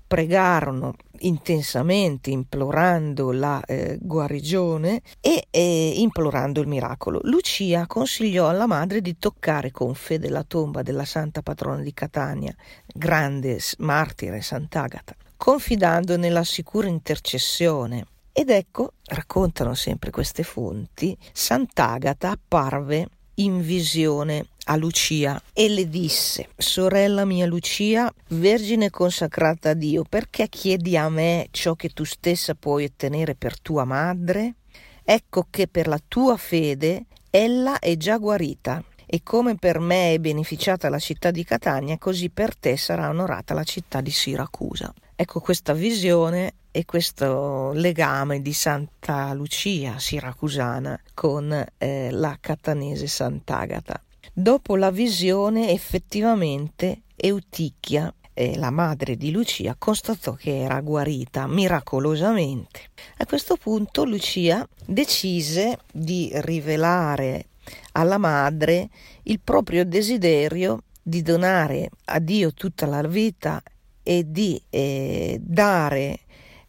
pregarono 0.08 0.96
intensamente 1.20 2.30
implorando 2.30 3.32
la 3.32 3.62
eh, 3.66 3.98
guarigione 4.00 5.02
e 5.20 5.48
eh, 5.50 5.94
implorando 5.98 6.62
il 6.62 6.68
miracolo. 6.68 7.20
Lucia 7.24 7.86
consigliò 7.88 8.48
alla 8.48 8.68
madre 8.68 9.02
di 9.02 9.18
toccare 9.18 9.72
con 9.72 9.94
fede 9.94 10.30
la 10.30 10.44
tomba 10.44 10.82
della 10.82 11.06
santa 11.06 11.42
patrona 11.42 11.82
di 11.82 11.94
Catania, 11.94 12.56
grande 12.86 13.60
martire 13.80 14.42
Sant'Agata, 14.42 15.16
confidando 15.36 16.18
nella 16.18 16.44
sicura 16.44 16.88
intercessione. 16.88 18.06
Ed 18.32 18.52
ecco, 18.52 18.94
raccontano 19.06 19.74
sempre 19.74 20.12
queste 20.12 20.44
fonti, 20.44 21.18
Sant'Agata 21.34 22.30
apparve 22.30 23.10
in 23.36 23.62
visione 23.62 24.46
a 24.70 24.76
Lucia 24.76 25.42
e 25.54 25.70
le 25.70 25.90
disse, 25.90 26.50
sorella 26.58 27.26
mia 27.26 27.46
Lucia, 27.46 28.14
vergine 28.30 28.90
consacrata 28.90 29.72
a 29.72 29.74
Dio, 29.74 30.04
perché 30.04 30.48
chiedi 30.50 30.98
a 30.98 31.10
me 31.10 31.48
ciò 31.52 31.76
che 31.76 31.90
tu 31.90 32.04
stessa 32.04 32.54
puoi 32.54 32.86
ottenere 32.86 33.36
per 33.36 33.60
tua 33.60 33.86
madre? 33.86 34.56
Ecco 35.04 35.48
che 35.50 35.68
per 35.68 35.88
la 35.88 36.00
tua 36.06 36.36
fede 36.36 37.06
ella 37.30 37.80
è 37.80 37.96
già 37.96 38.18
guarita 38.18 38.84
e 39.06 39.24
come 39.24 39.56
per 39.56 39.80
me 39.80 40.14
è 40.14 40.20
beneficiata 40.20 40.90
la 40.90 41.00
città 41.00 41.32
di 41.32 41.46
Catania, 41.46 41.98
così 41.98 42.30
per 42.30 42.58
te 42.58 42.76
sarà 42.76 43.08
onorata 43.08 43.54
la 43.54 43.64
città 43.64 44.02
di 44.02 44.12
Siracusa. 44.12 44.94
Ecco 45.16 45.40
questa 45.40 45.74
visione 45.74 46.56
e 46.72 46.84
questo 46.84 47.72
legame 47.72 48.42
di 48.42 48.52
Santa 48.52 49.34
Lucia 49.34 49.98
siracusana 49.98 51.00
con 51.14 51.66
eh, 51.78 52.10
la 52.12 52.38
catanese 52.40 53.08
Sant'Agata. 53.08 54.02
Dopo 54.34 54.76
la 54.76 54.92
visione, 54.92 55.72
effettivamente 55.72 57.02
Eutichia, 57.16 58.14
eh, 58.34 58.56
la 58.56 58.70
madre 58.70 59.18
di 59.18 59.32
Lucia, 59.32 59.76
constatò 59.78 60.34
che 60.34 60.60
era 60.60 60.80
guarita 60.82 61.48
miracolosamente. 61.48 62.82
A 63.18 63.26
questo 63.26 63.56
punto 63.56 64.04
Lucia 64.04 64.68
decise 64.86 65.80
di 65.92 66.30
rivelare 66.34 67.48
alla 67.94 68.18
madre 68.18 68.90
il 69.24 69.40
proprio 69.44 69.84
desiderio 69.86 70.84
di 71.02 71.22
donare 71.22 71.90
a 72.06 72.20
Dio 72.20 72.54
tutta 72.54 72.86
la 72.86 73.02
vita 73.02 73.62
e 74.04 74.24
di 74.28 74.62
eh, 74.70 75.40
dare, 75.42 76.20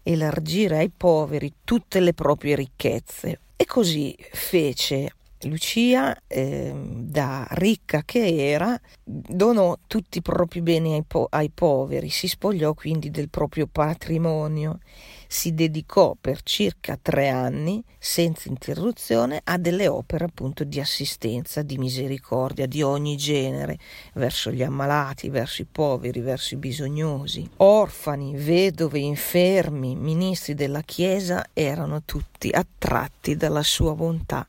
elargire 0.02 0.78
ai 0.78 0.90
poveri 0.90 1.52
tutte 1.64 2.00
le 2.00 2.14
proprie 2.14 2.56
ricchezze. 2.56 3.40
E 3.56 3.66
così 3.66 4.16
fece 4.32 5.12
Lucia, 5.42 6.20
eh, 6.26 6.74
da 6.74 7.46
ricca 7.50 8.02
che 8.04 8.50
era, 8.50 8.78
donò 9.04 9.78
tutti 9.86 10.18
i 10.18 10.22
propri 10.22 10.60
beni 10.62 10.94
ai, 10.94 11.04
po- 11.06 11.28
ai, 11.30 11.48
poveri, 11.50 12.08
si 12.08 12.26
spogliò 12.26 12.74
quindi 12.74 13.10
del 13.10 13.28
proprio 13.28 13.68
patrimonio, 13.70 14.80
si 15.28 15.54
dedicò 15.54 16.16
per 16.20 16.42
circa 16.42 16.98
tre 17.00 17.28
anni, 17.28 17.84
senza 17.98 18.48
interruzione, 18.48 19.40
a 19.44 19.58
delle 19.58 19.86
opere 19.86 20.24
appunto 20.24 20.64
di 20.64 20.80
assistenza, 20.80 21.62
di 21.62 21.78
misericordia, 21.78 22.66
di 22.66 22.82
ogni 22.82 23.16
genere, 23.16 23.78
verso 24.14 24.50
gli 24.50 24.64
ammalati, 24.64 25.28
verso 25.28 25.62
i 25.62 25.66
poveri, 25.70 26.20
verso 26.20 26.54
i 26.54 26.58
bisognosi. 26.58 27.48
Orfani, 27.58 28.34
vedove, 28.34 28.98
infermi, 28.98 29.94
ministri 29.94 30.54
della 30.54 30.82
Chiesa 30.82 31.46
erano 31.52 32.02
tutti 32.04 32.50
attratti 32.50 33.36
dalla 33.36 33.62
sua 33.62 33.94
bontà 33.94 34.44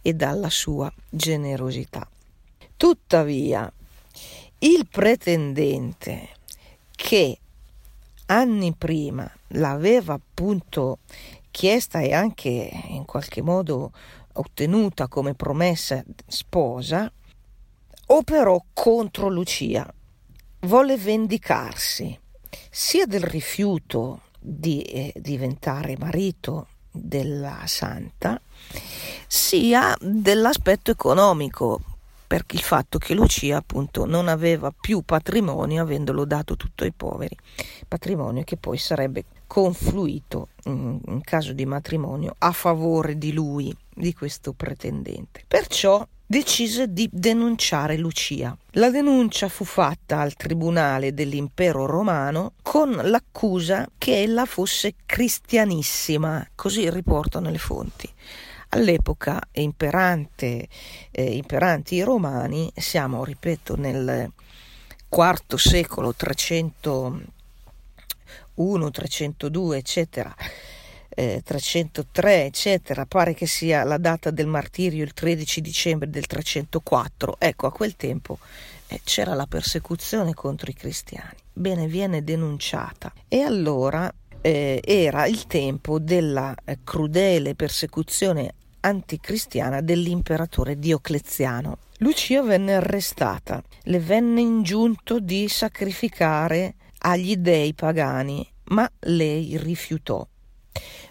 e 0.00 0.14
dalla 0.14 0.50
sua 0.50 0.92
generosità. 1.08 2.08
Tuttavia, 2.76 3.70
il 4.58 4.86
pretendente 4.88 6.28
che 6.90 7.38
anni 8.26 8.72
prima 8.72 9.30
l'aveva 9.48 10.14
appunto 10.14 10.98
chiesta 11.50 12.00
e 12.00 12.12
anche 12.12 12.70
in 12.88 13.04
qualche 13.04 13.42
modo 13.42 13.92
ottenuta 14.34 15.08
come 15.08 15.34
promessa 15.34 16.02
sposa, 16.26 17.10
operò 18.06 18.62
contro 18.72 19.28
Lucia 19.28 19.92
volle 20.60 20.96
vendicarsi 20.96 22.18
sia 22.70 23.06
del 23.06 23.22
rifiuto 23.22 24.22
di 24.38 24.82
eh, 24.82 25.12
diventare 25.16 25.96
marito 25.98 26.68
della 26.92 27.62
santa, 27.66 28.40
sia 29.26 29.96
dell'aspetto 30.00 30.90
economico, 30.90 31.80
per 32.26 32.44
il 32.52 32.62
fatto 32.62 32.98
che 32.98 33.12
Lucia 33.12 33.58
appunto 33.58 34.06
non 34.06 34.28
aveva 34.28 34.72
più 34.78 35.02
patrimonio 35.02 35.82
avendolo 35.82 36.24
dato 36.24 36.56
tutto 36.56 36.84
ai 36.84 36.92
poveri, 36.92 37.36
patrimonio 37.86 38.42
che 38.44 38.56
poi 38.56 38.78
sarebbe 38.78 39.24
confluito 39.46 40.48
in, 40.64 41.20
caso 41.24 41.52
di 41.52 41.66
matrimonio 41.66 42.34
a 42.38 42.52
favore 42.52 43.18
di 43.18 43.34
lui, 43.34 43.76
di 43.94 44.14
questo 44.14 44.54
pretendente. 44.54 45.44
Perciò 45.46 46.06
decise 46.32 46.90
di 46.90 47.10
denunciare 47.12 47.98
Lucia. 47.98 48.56
La 48.70 48.88
denuncia 48.88 49.50
fu 49.50 49.66
fatta 49.66 50.20
al 50.20 50.32
tribunale 50.32 51.12
dell'impero 51.12 51.84
romano 51.84 52.54
con 52.62 52.90
l'accusa 52.90 53.86
che 53.98 54.22
ella 54.22 54.46
fosse 54.46 54.94
cristianissima, 55.04 56.48
così 56.54 56.88
riportano 56.88 57.50
le 57.50 57.58
fonti. 57.58 58.10
All'epoca 58.70 59.42
imperante, 59.52 60.68
eh, 61.10 61.36
imperanti 61.36 61.96
i 61.96 62.02
romani, 62.02 62.72
siamo, 62.76 63.24
ripeto, 63.24 63.76
nel 63.76 64.32
IV 65.10 65.56
secolo 65.56 66.14
301, 66.14 68.90
302, 68.90 69.76
eccetera, 69.76 70.34
eh, 71.14 71.42
303, 71.44 72.44
eccetera, 72.44 73.06
pare 73.06 73.34
che 73.34 73.46
sia 73.46 73.84
la 73.84 73.98
data 73.98 74.30
del 74.30 74.46
martirio 74.46 75.04
il 75.04 75.12
13 75.12 75.60
dicembre 75.60 76.10
del 76.10 76.26
304. 76.26 77.36
Ecco, 77.38 77.66
a 77.66 77.72
quel 77.72 77.96
tempo 77.96 78.38
eh, 78.88 79.00
c'era 79.04 79.34
la 79.34 79.46
persecuzione 79.46 80.34
contro 80.34 80.70
i 80.70 80.74
cristiani. 80.74 81.36
Bene, 81.52 81.86
viene 81.86 82.24
denunciata. 82.24 83.12
E 83.28 83.40
allora 83.40 84.12
eh, 84.40 84.80
era 84.84 85.26
il 85.26 85.46
tempo 85.46 85.98
della 85.98 86.54
eh, 86.64 86.78
crudele 86.84 87.54
persecuzione 87.54 88.54
anticristiana 88.80 89.80
dell'imperatore 89.80 90.78
Diocleziano. 90.78 91.78
Lucia 91.98 92.42
venne 92.42 92.74
arrestata, 92.74 93.62
le 93.84 94.00
venne 94.00 94.40
ingiunto 94.40 95.20
di 95.20 95.48
sacrificare 95.48 96.74
agli 96.98 97.36
dei 97.36 97.74
pagani, 97.74 98.46
ma 98.64 98.90
lei 99.00 99.56
rifiutò. 99.56 100.26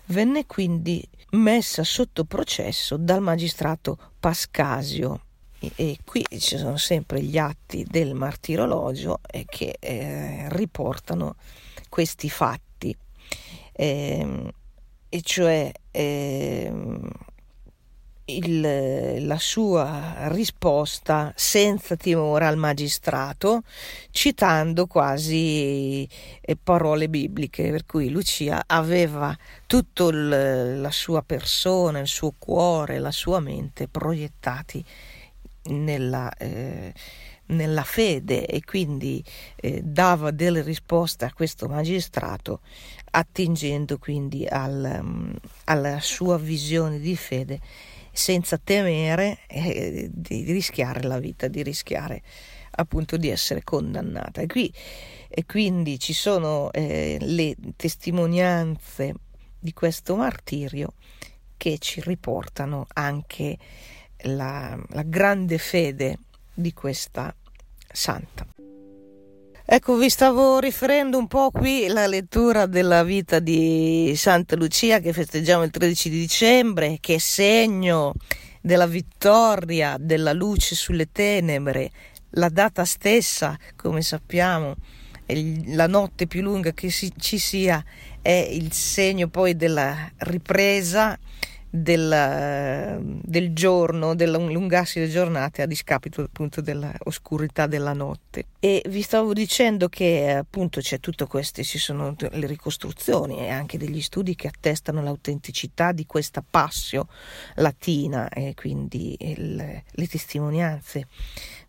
Venne 0.05 0.45
quindi 0.45 1.07
messa 1.31 1.83
sotto 1.83 2.25
processo 2.25 2.97
dal 2.97 3.21
magistrato 3.21 3.97
Pascasio. 4.19 5.21
E, 5.75 5.99
qui 6.03 6.25
ci 6.39 6.57
sono 6.57 6.77
sempre 6.77 7.21
gli 7.21 7.37
atti 7.37 7.85
del 7.87 8.15
martirologio 8.15 9.19
eh, 9.27 9.45
che 9.47 9.77
eh, 9.79 10.47
riportano 10.49 11.35
questi 11.87 12.31
fatti, 12.31 12.97
eh, 13.73 14.53
e 15.07 15.21
cioè 15.21 15.71
ehm, 15.91 17.09
il, 18.25 19.25
la 19.25 19.39
sua 19.39 20.27
risposta 20.27 21.33
senza 21.35 21.95
timore 21.95 22.45
al 22.45 22.57
magistrato, 22.57 23.63
citando 24.11 24.87
quasi 24.87 26.07
eh, 26.41 26.55
parole 26.55 27.09
bibliche, 27.09 27.69
per 27.71 27.85
cui 27.85 28.09
Lucia 28.09 28.63
aveva 28.65 29.37
tutta 29.65 30.11
la 30.11 30.91
sua 30.91 31.21
persona, 31.23 31.99
il 31.99 32.07
suo 32.07 32.33
cuore, 32.37 32.99
la 32.99 33.11
sua 33.11 33.39
mente 33.39 33.87
proiettati 33.87 34.83
nella, 35.63 36.31
eh, 36.37 36.93
nella 37.47 37.83
fede 37.83 38.45
e 38.45 38.63
quindi 38.63 39.23
eh, 39.55 39.81
dava 39.83 40.31
delle 40.31 40.61
risposte 40.61 41.25
a 41.25 41.33
questo 41.33 41.67
magistrato 41.67 42.61
attingendo 43.11 43.97
quindi 43.97 44.45
al, 44.47 44.99
um, 45.01 45.33
alla 45.65 45.99
sua 45.99 46.37
visione 46.37 46.99
di 46.99 47.15
fede 47.15 47.59
senza 48.11 48.57
temere 48.57 49.39
eh, 49.47 50.09
di 50.11 50.43
rischiare 50.51 51.03
la 51.03 51.19
vita, 51.19 51.47
di 51.47 51.63
rischiare 51.63 52.21
appunto 52.71 53.17
di 53.17 53.29
essere 53.29 53.63
condannata. 53.63 54.41
E, 54.41 54.47
qui, 54.47 54.73
e 55.27 55.45
quindi 55.45 55.99
ci 55.99 56.13
sono 56.13 56.71
eh, 56.71 57.17
le 57.19 57.55
testimonianze 57.75 59.13
di 59.59 59.73
questo 59.73 60.15
martirio 60.15 60.93
che 61.57 61.77
ci 61.77 62.01
riportano 62.01 62.87
anche 62.93 63.57
la, 64.23 64.79
la 64.89 65.03
grande 65.03 65.57
fede 65.57 66.17
di 66.53 66.73
questa 66.73 67.33
santa. 67.87 68.60
Ecco, 69.73 69.95
vi 69.95 70.09
stavo 70.09 70.59
riferendo 70.59 71.17
un 71.17 71.27
po' 71.27 71.49
qui 71.49 71.87
la 71.87 72.05
lettura 72.05 72.65
della 72.65 73.05
vita 73.05 73.39
di 73.39 74.11
Santa 74.17 74.57
Lucia 74.57 74.99
che 74.99 75.13
festeggiamo 75.13 75.63
il 75.63 75.71
13 75.71 76.09
di 76.09 76.19
dicembre, 76.19 76.97
che 76.99 77.13
è 77.13 77.17
segno 77.19 78.15
della 78.59 78.85
vittoria 78.85 79.95
della 79.97 80.33
luce 80.33 80.75
sulle 80.75 81.09
tenebre, 81.09 81.89
la 82.31 82.49
data 82.49 82.83
stessa, 82.83 83.57
come 83.77 84.01
sappiamo, 84.01 84.75
la 85.67 85.87
notte 85.87 86.27
più 86.27 86.41
lunga 86.41 86.73
che 86.73 86.89
ci 86.89 87.37
sia 87.37 87.81
è 88.21 88.49
il 88.51 88.73
segno 88.73 89.29
poi 89.29 89.55
della 89.55 90.11
ripresa 90.17 91.17
del, 91.73 92.99
del 93.23 93.53
giorno, 93.53 94.13
dell'allungarsi 94.13 94.99
delle 94.99 95.11
giornate 95.11 95.61
a 95.61 95.65
discapito 95.65 96.21
appunto 96.21 96.59
dell'oscurità 96.59 97.65
della 97.65 97.93
notte. 97.93 98.47
E 98.59 98.83
vi 98.89 99.01
stavo 99.01 99.31
dicendo 99.31 99.87
che 99.87 100.31
appunto 100.31 100.81
c'è 100.81 100.99
tutto 100.99 101.27
questo, 101.27 101.63
ci 101.63 101.79
sono 101.79 102.13
le 102.19 102.45
ricostruzioni 102.45 103.39
e 103.39 103.49
anche 103.49 103.77
degli 103.77 104.01
studi 104.01 104.35
che 104.35 104.47
attestano 104.47 105.01
l'autenticità 105.01 105.93
di 105.93 106.05
questa 106.05 106.43
passio 106.47 107.07
latina 107.55 108.27
e 108.27 108.53
quindi 108.53 109.15
il, 109.19 109.55
le 109.55 110.07
testimonianze 110.07 111.07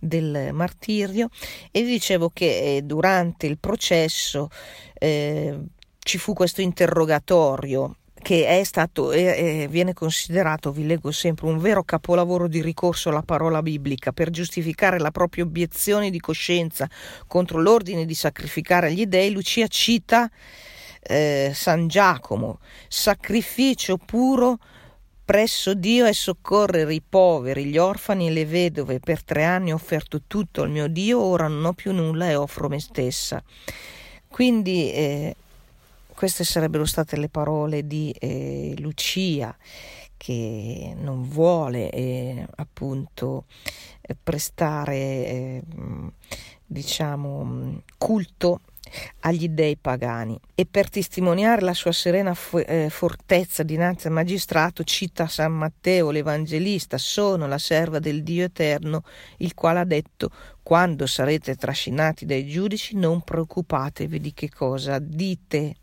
del 0.00 0.50
martirio 0.52 1.28
e 1.70 1.82
vi 1.82 1.92
dicevo 1.92 2.28
che 2.30 2.76
eh, 2.76 2.82
durante 2.82 3.46
il 3.46 3.58
processo 3.58 4.48
eh, 4.94 5.60
ci 6.00 6.18
fu 6.18 6.32
questo 6.32 6.60
interrogatorio 6.60 7.98
che 8.22 8.46
è 8.46 8.62
stato 8.64 9.10
e 9.12 9.66
viene 9.68 9.92
considerato, 9.92 10.70
vi 10.70 10.86
leggo 10.86 11.10
sempre, 11.10 11.46
un 11.46 11.58
vero 11.58 11.82
capolavoro 11.82 12.46
di 12.46 12.62
ricorso 12.62 13.08
alla 13.08 13.22
parola 13.22 13.60
biblica 13.62 14.12
per 14.12 14.30
giustificare 14.30 14.98
la 14.98 15.10
propria 15.10 15.44
obiezione 15.44 16.08
di 16.08 16.20
coscienza 16.20 16.88
contro 17.26 17.60
l'ordine 17.60 18.06
di 18.06 18.14
sacrificare 18.14 18.92
gli 18.92 19.06
dei, 19.06 19.32
Lucia 19.32 19.66
cita 19.66 20.30
eh, 21.00 21.50
San 21.52 21.88
Giacomo, 21.88 22.60
sacrificio 22.86 23.98
puro 23.98 24.58
presso 25.24 25.74
Dio 25.74 26.04
è 26.04 26.12
soccorrere 26.12 26.94
i 26.94 27.02
poveri, 27.06 27.64
gli 27.64 27.78
orfani 27.78 28.28
e 28.28 28.30
le 28.30 28.46
vedove. 28.46 29.00
Per 29.00 29.24
tre 29.24 29.44
anni 29.44 29.72
ho 29.72 29.76
offerto 29.76 30.22
tutto 30.26 30.62
al 30.62 30.70
mio 30.70 30.88
Dio, 30.88 31.20
ora 31.20 31.48
non 31.48 31.64
ho 31.64 31.72
più 31.72 31.92
nulla 31.92 32.28
e 32.28 32.34
offro 32.34 32.68
me 32.68 32.78
stessa. 32.78 33.42
Quindi 34.28 34.92
eh, 34.92 35.36
queste 36.14 36.44
sarebbero 36.44 36.84
state 36.84 37.16
le 37.16 37.28
parole 37.28 37.86
di 37.86 38.14
eh, 38.18 38.74
Lucia 38.78 39.56
che 40.16 40.94
non 40.96 41.28
vuole 41.28 41.90
eh, 41.90 42.46
appunto 42.56 43.46
eh, 44.00 44.16
prestare 44.22 44.94
eh, 44.96 45.62
diciamo 46.64 47.82
culto 47.98 48.60
agli 49.20 49.48
dei 49.48 49.76
pagani. 49.76 50.38
E 50.54 50.66
per 50.66 50.90
testimoniare 50.90 51.62
la 51.62 51.74
sua 51.74 51.92
serena 51.92 52.34
fu- 52.34 52.62
eh, 52.64 52.88
fortezza 52.90 53.62
dinanzi 53.62 54.06
al 54.06 54.12
magistrato 54.12 54.84
cita 54.84 55.26
San 55.26 55.52
Matteo 55.52 56.10
l'Evangelista 56.10 56.98
sono 56.98 57.46
la 57.46 57.58
serva 57.58 57.98
del 57.98 58.22
Dio 58.22 58.44
eterno 58.44 59.02
il 59.38 59.54
quale 59.54 59.80
ha 59.80 59.84
detto 59.84 60.30
quando 60.62 61.06
sarete 61.06 61.56
trascinati 61.56 62.24
dai 62.26 62.46
giudici 62.46 62.96
non 62.96 63.22
preoccupatevi 63.22 64.20
di 64.20 64.32
che 64.32 64.50
cosa 64.50 64.98
dite 65.00 65.76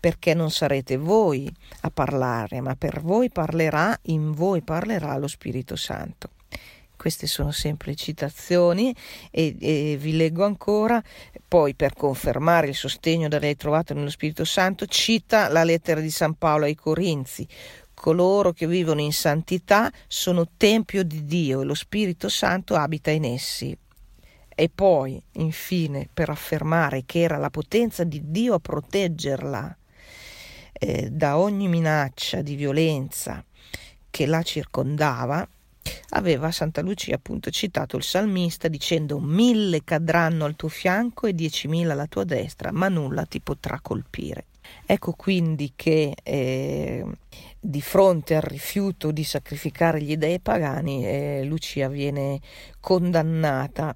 perché 0.00 0.32
non 0.32 0.50
sarete 0.50 0.96
voi 0.96 1.54
a 1.82 1.90
parlare, 1.90 2.62
ma 2.62 2.74
per 2.74 3.02
voi 3.02 3.30
parlerà, 3.30 3.96
in 4.04 4.32
voi 4.32 4.62
parlerà 4.62 5.16
lo 5.18 5.28
Spirito 5.28 5.76
Santo. 5.76 6.30
Queste 6.96 7.26
sono 7.26 7.50
sempre 7.50 7.94
citazioni 7.94 8.94
e, 9.30 9.56
e 9.58 9.96
vi 9.98 10.16
leggo 10.16 10.44
ancora, 10.44 11.02
poi 11.46 11.74
per 11.74 11.94
confermare 11.94 12.68
il 12.68 12.74
sostegno 12.74 13.28
da 13.28 13.38
lei 13.38 13.56
trovato 13.56 13.94
nello 13.94 14.10
Spirito 14.10 14.44
Santo, 14.44 14.86
cita 14.86 15.48
la 15.48 15.64
lettera 15.64 16.00
di 16.00 16.10
San 16.10 16.34
Paolo 16.34 16.64
ai 16.64 16.74
Corinzi, 16.74 17.46
coloro 17.94 18.52
che 18.52 18.66
vivono 18.66 19.00
in 19.00 19.12
santità 19.12 19.90
sono 20.08 20.46
tempio 20.56 21.02
di 21.02 21.24
Dio 21.24 21.62
e 21.62 21.64
lo 21.64 21.74
Spirito 21.74 22.28
Santo 22.28 22.74
abita 22.74 23.10
in 23.10 23.24
essi. 23.24 23.76
E 24.54 24.68
poi, 24.68 25.22
infine, 25.32 26.06
per 26.12 26.28
affermare 26.28 27.04
che 27.06 27.20
era 27.20 27.38
la 27.38 27.48
potenza 27.48 28.04
di 28.04 28.20
Dio 28.30 28.54
a 28.54 28.58
proteggerla 28.58 29.78
eh, 30.80 31.10
da 31.10 31.38
ogni 31.38 31.68
minaccia 31.68 32.40
di 32.40 32.54
violenza 32.56 33.44
che 34.10 34.26
la 34.26 34.42
circondava, 34.42 35.46
aveva 36.10 36.50
Santa 36.50 36.80
Lucia 36.80 37.14
appunto 37.14 37.50
citato 37.50 37.96
il 37.96 38.02
salmista 38.02 38.68
dicendo 38.68 39.20
mille 39.20 39.84
cadranno 39.84 40.44
al 40.44 40.56
tuo 40.56 40.68
fianco 40.68 41.26
e 41.26 41.34
diecimila 41.34 41.92
alla 41.92 42.06
tua 42.06 42.24
destra, 42.24 42.72
ma 42.72 42.88
nulla 42.88 43.24
ti 43.24 43.40
potrà 43.40 43.78
colpire. 43.80 44.46
Ecco 44.86 45.12
quindi 45.12 45.72
che 45.76 46.14
eh, 46.22 47.04
di 47.58 47.80
fronte 47.80 48.34
al 48.34 48.42
rifiuto 48.42 49.10
di 49.10 49.24
sacrificare 49.24 50.00
gli 50.00 50.16
dei 50.16 50.40
pagani, 50.40 51.06
eh, 51.06 51.44
Lucia 51.44 51.88
viene 51.88 52.40
condannata 52.80 53.94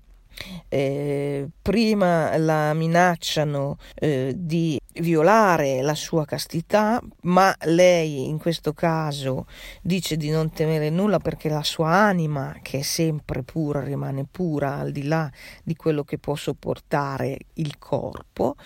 eh, 0.68 1.48
prima 1.60 2.36
la 2.36 2.74
minacciano 2.74 3.78
eh, 3.94 4.32
di 4.36 4.80
violare 4.94 5.82
la 5.82 5.94
sua 5.94 6.24
castità, 6.24 7.02
ma 7.22 7.54
lei 7.62 8.28
in 8.28 8.38
questo 8.38 8.72
caso 8.72 9.46
dice 9.82 10.16
di 10.16 10.30
non 10.30 10.50
temere 10.50 10.90
nulla 10.90 11.18
perché 11.18 11.48
la 11.48 11.62
sua 11.62 11.90
anima, 11.90 12.56
che 12.62 12.78
è 12.78 12.82
sempre 12.82 13.42
pura, 13.42 13.82
rimane 13.82 14.26
pura 14.30 14.76
al 14.76 14.92
di 14.92 15.04
là 15.04 15.30
di 15.62 15.74
quello 15.74 16.04
che 16.04 16.18
può 16.18 16.34
sopportare 16.34 17.38
il 17.54 17.78
corpo, 17.78 18.56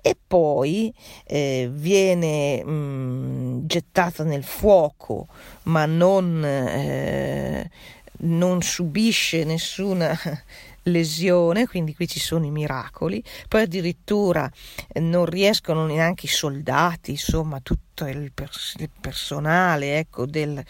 e 0.00 0.16
poi 0.26 0.92
eh, 1.24 1.68
viene 1.72 2.62
mh, 2.64 2.70
mm, 2.70 3.66
gettata 3.66 4.24
nel 4.24 4.44
fuoco, 4.44 5.28
ma 5.64 5.86
non, 5.86 6.44
eh, 6.44 7.70
non 8.18 8.62
subisce 8.62 9.44
nessuna 9.44 10.16
lesione, 10.84 11.66
quindi 11.66 11.94
qui 11.94 12.08
ci 12.08 12.20
sono 12.20 12.44
i 12.44 12.50
miracoli, 12.50 13.22
poi 13.48 13.62
addirittura 13.62 14.50
eh, 14.88 15.00
non 15.00 15.26
riescono 15.26 15.86
neanche 15.86 16.26
i 16.26 16.28
soldati, 16.28 17.12
insomma 17.12 17.60
tutto 17.60 18.06
il, 18.06 18.32
pers- 18.32 18.74
il 18.78 18.90
personale 19.00 19.98
ecco, 19.98 20.26
del, 20.26 20.62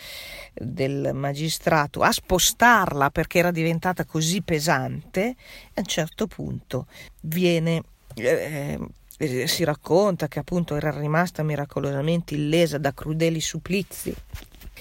del, 0.53 1.11
magistrato 1.14 2.03
a 2.03 2.12
spostarla 2.12 3.11
perché 3.11 3.38
era 3.38 3.51
diventata 3.51 4.05
così 4.05 4.42
pesante, 4.42 5.37
a 5.75 5.81
un 5.81 5.87
certo 5.87 6.27
punto 6.27 6.87
viene... 7.20 7.83
Eh, 8.14 8.79
eh, 9.18 9.46
si 9.46 9.62
racconta 9.62 10.27
che 10.27 10.40
appunto 10.40 10.75
era 10.75 10.90
rimasta 10.90 11.44
miracolosamente 11.44 12.35
illesa 12.35 12.79
da 12.79 12.92
crudeli 12.92 13.40
supplizi 13.40 14.12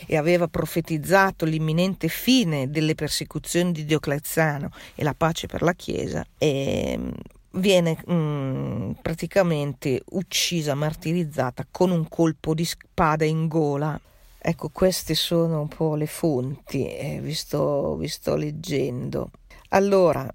e 0.05 0.17
aveva 0.17 0.47
profetizzato 0.47 1.45
l'imminente 1.45 2.07
fine 2.07 2.69
delle 2.69 2.95
persecuzioni 2.95 3.71
di 3.71 3.85
Diocleziano 3.85 4.71
e 4.95 5.03
la 5.03 5.13
pace 5.13 5.47
per 5.47 5.61
la 5.61 5.73
Chiesa, 5.73 6.25
mm, 6.43 7.09
viene 7.51 7.97
mh, 8.05 8.13
mm, 8.13 8.91
praticamente 9.01 10.01
uccisa, 10.11 10.75
martirizzata 10.75 11.65
con 11.69 11.91
un 11.91 12.07
colpo 12.07 12.53
di 12.53 12.65
spada 12.65 13.25
in 13.25 13.47
gola. 13.47 13.99
Ecco, 14.43 14.69
queste 14.69 15.13
sono 15.13 15.61
un 15.61 15.67
po' 15.67 15.95
le 15.95 16.07
fonti, 16.07 16.87
eh, 16.87 17.19
vi, 17.21 17.33
sto, 17.33 17.95
vi 17.95 18.07
sto 18.07 18.35
leggendo. 18.35 19.29
Allora, 19.69 20.27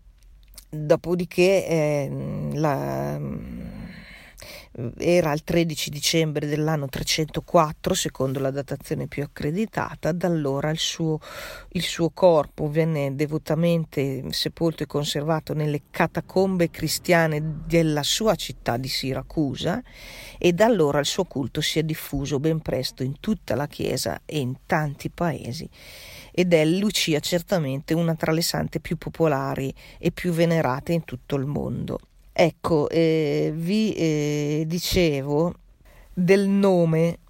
dopodiché 0.68 1.66
eh, 1.66 2.50
la 2.55 3.18
era 4.99 5.33
il 5.33 5.43
13 5.43 5.91
dicembre 5.91 6.47
dell'anno 6.47 6.87
304, 6.87 7.95
secondo 7.95 8.41
la 8.41 8.51
datazione 8.51 9.07
più 9.07 9.23
accreditata, 9.23 10.12
da 10.12 10.27
allora 10.27 10.71
il 10.71 10.79
suo, 10.79 11.19
il 11.71 11.83
suo 11.83 12.11
corpo 12.11 12.69
venne 12.69 13.15
devotamente 13.15 14.25
sepolto 14.31 14.83
e 14.83 14.87
conservato 14.87 15.55
nelle 15.55 15.83
catacombe 15.91 16.71
cristiane 16.71 17.62
della 17.67 18.03
sua 18.03 18.35
città 18.35 18.77
di 18.77 18.89
Siracusa 18.89 19.83
e 20.39 20.53
da 20.53 20.67
allora 20.67 20.99
il 20.99 21.07
suo 21.07 21.25
culto 21.25 21.61
si 21.61 21.79
è 21.79 21.83
diffuso 21.83 22.39
ben 22.39 22.61
presto 22.61 23.03
in 23.03 23.19
tutta 23.21 23.55
la 23.55 23.67
Chiesa 23.67 24.21
e 24.27 24.39
in 24.39 24.57
tanti 24.67 25.09
paesi 25.11 25.69
ed 26.33 26.53
è 26.53 26.65
Lucia 26.67 27.19
certamente 27.21 27.95
una 27.95 28.15
tra 28.15 28.31
le 28.31 28.43
sante 28.43 28.79
più 28.79 28.97
popolari 28.97 29.73
e 29.99 30.12
più 30.12 30.33
venerate 30.33 30.93
in 30.93 31.05
tutto 31.05 31.37
il 31.37 31.47
mondo. 31.47 31.99
Ecco, 32.38 32.90
eh, 32.90 33.51
vi 33.55 33.94
eh, 33.94 34.64
dicevo 34.66 35.55
del 36.12 36.46
nome. 36.46 37.20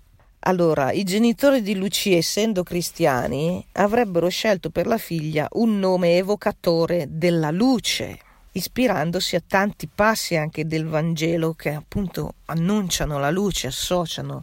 Allora, 0.41 0.91
i 0.91 1.05
genitori 1.05 1.63
di 1.63 1.77
Lucia, 1.77 2.17
essendo 2.17 2.65
cristiani, 2.65 3.65
avrebbero 3.75 4.27
scelto 4.27 4.71
per 4.71 4.89
la 4.89 4.99
figlia 4.99 5.47
un 5.53 5.79
nome 5.79 6.17
evocatore 6.17 7.07
della 7.09 7.53
luce, 7.53 8.19
ispirandosi 8.51 9.37
a 9.37 9.43
tanti 9.47 9.87
passi 9.87 10.35
anche 10.35 10.67
del 10.67 10.87
Vangelo 10.87 11.53
che 11.53 11.73
appunto 11.73 12.35
annunciano 12.47 13.21
la 13.21 13.31
luce, 13.31 13.69
associano 13.69 14.43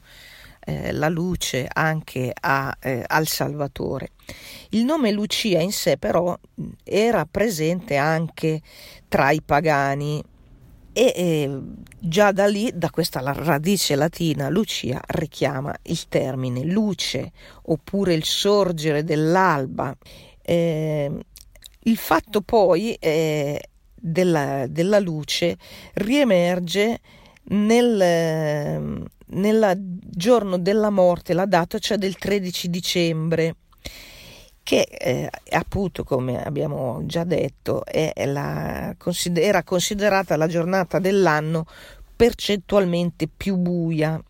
eh, 0.62 0.94
la 0.94 1.10
luce 1.10 1.68
anche 1.70 2.32
a, 2.40 2.74
eh, 2.80 3.04
al 3.06 3.28
Salvatore. 3.28 4.12
Il 4.70 4.86
nome 4.86 5.12
Lucia 5.12 5.60
in 5.60 5.74
sé 5.74 5.98
però 5.98 6.40
era 6.86 7.26
presente 7.30 7.98
anche 7.98 8.62
tra 9.10 9.32
i 9.32 9.42
pagani 9.42 10.24
e 10.94 11.60
già 12.00 12.32
da 12.32 12.46
lì, 12.46 12.72
da 12.74 12.90
questa 12.90 13.20
radice 13.22 13.96
latina, 13.96 14.50
Lucia 14.50 15.02
richiama 15.08 15.76
il 15.84 16.08
termine 16.08 16.64
luce 16.64 17.32
oppure 17.64 18.14
il 18.14 18.24
sorgere 18.24 19.04
dell'alba. 19.04 19.96
Eh, 20.42 21.12
il 21.86 21.98
fatto 21.98 22.42
poi 22.42 22.94
eh, 22.94 23.70
della, 23.94 24.68
della, 24.68 25.00
luce 25.00 25.58
riemerge 25.96 27.00
nel, 27.46 29.08
nel 29.26 29.76
giorno 29.78 30.58
della 30.58 30.90
morte, 30.90 31.34
la 31.34 31.46
data 31.46 31.80
cioè 31.80 31.98
del 31.98 32.16
13 32.18 32.70
dicembre 32.70 33.56
che 34.64 34.88
eh, 34.90 35.30
appunto 35.52 36.04
come 36.04 36.42
abbiamo 36.42 37.02
già 37.06 37.26
detto 37.26 37.84
la, 37.86 38.96
era 39.36 39.64
considerata 39.64 40.38
la 40.38 40.48
giornata 40.48 41.00
dell'anno 41.00 41.66
percentualmente 42.16 43.28
più 43.28 43.58
buia, 43.58 44.22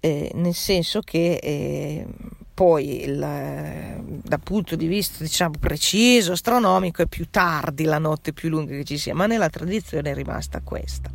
eh, 0.00 0.30
nel 0.34 0.54
senso 0.54 1.00
che 1.00 1.34
eh, 1.42 2.06
poi 2.54 3.04
la, 3.06 3.96
dal 4.00 4.40
punto 4.40 4.76
di 4.76 4.86
vista 4.86 5.22
diciamo 5.22 5.58
preciso, 5.58 6.32
astronomico, 6.32 7.02
è 7.02 7.06
più 7.06 7.28
tardi 7.28 7.84
la 7.84 7.98
notte 7.98 8.32
più 8.32 8.48
lunga 8.48 8.74
che 8.74 8.84
ci 8.84 8.96
sia, 8.96 9.14
ma 9.14 9.26
nella 9.26 9.50
tradizione 9.50 10.10
è 10.10 10.14
rimasta 10.14 10.60
questa. 10.62 11.10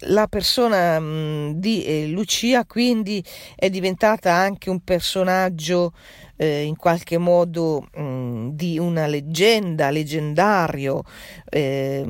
La 0.00 0.26
persona 0.26 1.00
mh, 1.00 1.54
di 1.54 1.82
eh, 1.82 2.06
Lucia 2.08 2.66
quindi 2.66 3.24
è 3.54 3.70
diventata 3.70 4.30
anche 4.30 4.68
un 4.68 4.80
personaggio 4.80 5.94
eh, 6.36 6.64
in 6.64 6.76
qualche 6.76 7.16
modo 7.16 7.88
mh, 7.94 8.50
di 8.50 8.78
una 8.78 9.06
leggenda, 9.06 9.88
leggendario, 9.88 11.02
eh, 11.48 12.04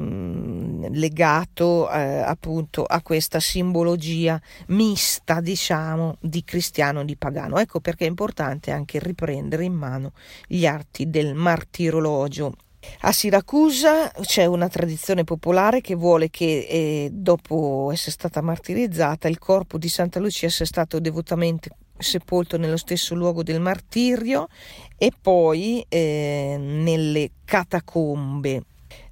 legato 0.90 1.86
appunto 1.86 2.82
a 2.82 3.00
questa 3.02 3.38
simbologia 3.38 4.40
mista, 4.68 5.40
diciamo, 5.40 6.16
di 6.20 6.42
cristiano 6.42 7.02
e 7.02 7.04
di 7.04 7.16
pagano. 7.16 7.58
Ecco 7.58 7.78
perché 7.80 8.04
è 8.04 8.08
importante 8.08 8.72
anche 8.72 8.98
riprendere 8.98 9.62
in 9.62 9.74
mano 9.74 10.12
gli 10.48 10.66
arti 10.66 11.08
del 11.08 11.34
martirologio 11.34 12.52
a 13.00 13.12
Siracusa 13.12 14.10
c'è 14.20 14.46
una 14.46 14.68
tradizione 14.68 15.24
popolare 15.24 15.80
che 15.80 15.94
vuole 15.94 16.30
che 16.30 16.66
eh, 16.68 17.08
dopo 17.12 17.90
essere 17.92 18.10
stata 18.10 18.40
martirizzata 18.40 19.28
il 19.28 19.38
corpo 19.38 19.78
di 19.78 19.88
Santa 19.88 20.18
Lucia 20.18 20.48
sia 20.48 20.64
stato 20.64 20.98
devotamente 20.98 21.70
sepolto 21.98 22.58
nello 22.58 22.76
stesso 22.76 23.14
luogo 23.14 23.42
del 23.42 23.60
martirio 23.60 24.48
e 24.96 25.12
poi 25.20 25.84
eh, 25.88 26.56
nelle 26.58 27.30
catacombe. 27.44 28.62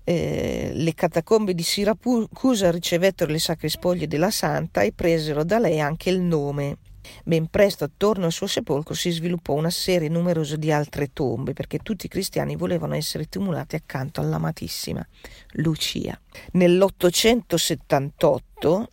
Eh, 0.06 0.70
le 0.74 0.94
catacombe 0.94 1.54
di 1.54 1.62
Siracusa 1.62 2.70
ricevettero 2.70 3.32
le 3.32 3.38
sacre 3.38 3.68
spoglie 3.70 4.06
della 4.06 4.30
santa 4.30 4.82
e 4.82 4.92
presero 4.92 5.44
da 5.44 5.58
lei 5.58 5.80
anche 5.80 6.10
il 6.10 6.20
nome 6.20 6.76
Ben 7.24 7.46
presto 7.46 7.84
attorno 7.84 8.26
al 8.26 8.32
suo 8.32 8.46
sepolcro 8.46 8.94
si 8.94 9.10
sviluppò 9.10 9.54
una 9.54 9.70
serie 9.70 10.08
numerosa 10.08 10.56
di 10.56 10.70
altre 10.72 11.12
tombe 11.12 11.52
perché 11.52 11.78
tutti 11.78 12.06
i 12.06 12.10
cristiani 12.10 12.56
volevano 12.56 12.94
essere 12.94 13.28
tumulati 13.28 13.76
accanto 13.76 14.20
all'amatissima 14.20 15.06
Lucia. 15.52 16.18
Nell'878 16.52 18.84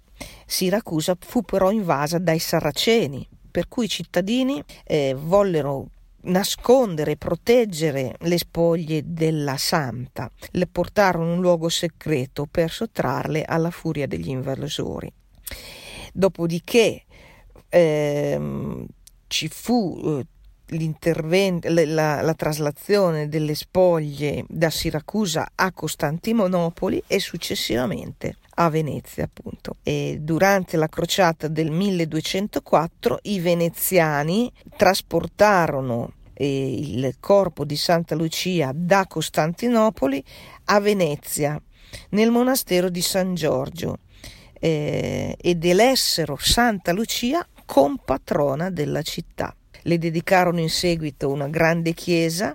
Siracusa 0.46 1.16
fu 1.20 1.42
però 1.42 1.72
invasa 1.72 2.18
dai 2.18 2.40
saraceni, 2.40 3.28
per 3.50 3.68
cui 3.68 3.86
i 3.86 3.90
cittadini 3.90 4.64
eh, 4.84 5.16
vollero 5.18 5.88
nascondere 6.24 7.12
e 7.12 7.18
proteggere 7.18 8.16
le 8.20 8.38
spoglie 8.38 9.02
della 9.06 9.58
santa, 9.58 10.30
le 10.52 10.68
portarono 10.68 11.26
in 11.26 11.32
un 11.32 11.42
luogo 11.42 11.70
segreto 11.70 12.48
per 12.50 12.70
sottrarle 12.70 13.44
alla 13.44 13.72
furia 13.72 14.08
degli 14.08 14.30
invasori. 14.30 15.12
Dopodiché 16.14 17.06
ehm, 17.72 18.86
ci 19.28 19.48
fu 19.48 20.00
eh, 20.04 20.76
l'intervento, 20.76 21.68
la, 21.70 22.22
la, 22.22 22.34
traslazione 22.34 23.28
delle 23.28 23.56
spoglie 23.56 24.46
da 24.48 24.70
Siracusa 24.70 25.52
a 25.56 25.72
Costantinopoli 25.72 27.04
e 27.08 27.20
successivamente 27.20 28.38
a 28.56 28.70
Venezia 28.70 29.24
appunto. 29.24 29.78
E 29.84 30.18
durante 30.22 30.78
la 30.78 30.88
crociata 30.88 31.48
del 31.48 31.72
1204 31.72 33.20
i 33.24 33.40
veneziani 33.40 34.52
trasportarono 34.76 36.14
eh, 36.34 36.74
il 36.74 37.16
corpo 37.20 37.66
di 37.66 37.78
Santa 37.78 38.16
Lucia 38.16 38.72
da 38.74 39.06
Costantinopoli 39.08 40.24
a 40.66 40.80
Venezia 40.80 41.62
nel 42.10 42.32
monastero 42.32 42.90
di 42.90 43.02
San 43.02 43.34
Giorgio 43.36 43.98
eh, 44.60 45.36
ed 45.40 45.66
elessero 45.66 46.38
Santa 46.40 46.94
Lucia 46.94 47.46
compatrona 47.72 48.70
della 48.70 49.02
città. 49.02 49.56
Le 49.84 49.98
dedicarono 49.98 50.60
in 50.60 50.70
seguito 50.70 51.30
una 51.30 51.48
grande 51.48 51.94
chiesa 51.94 52.54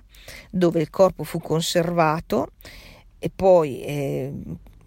dove 0.51 0.79
il 0.79 0.91
corpo 0.91 1.23
fu 1.23 1.39
conservato 1.39 2.51
e 3.17 3.31
poi 3.35 3.81
eh, 3.81 4.31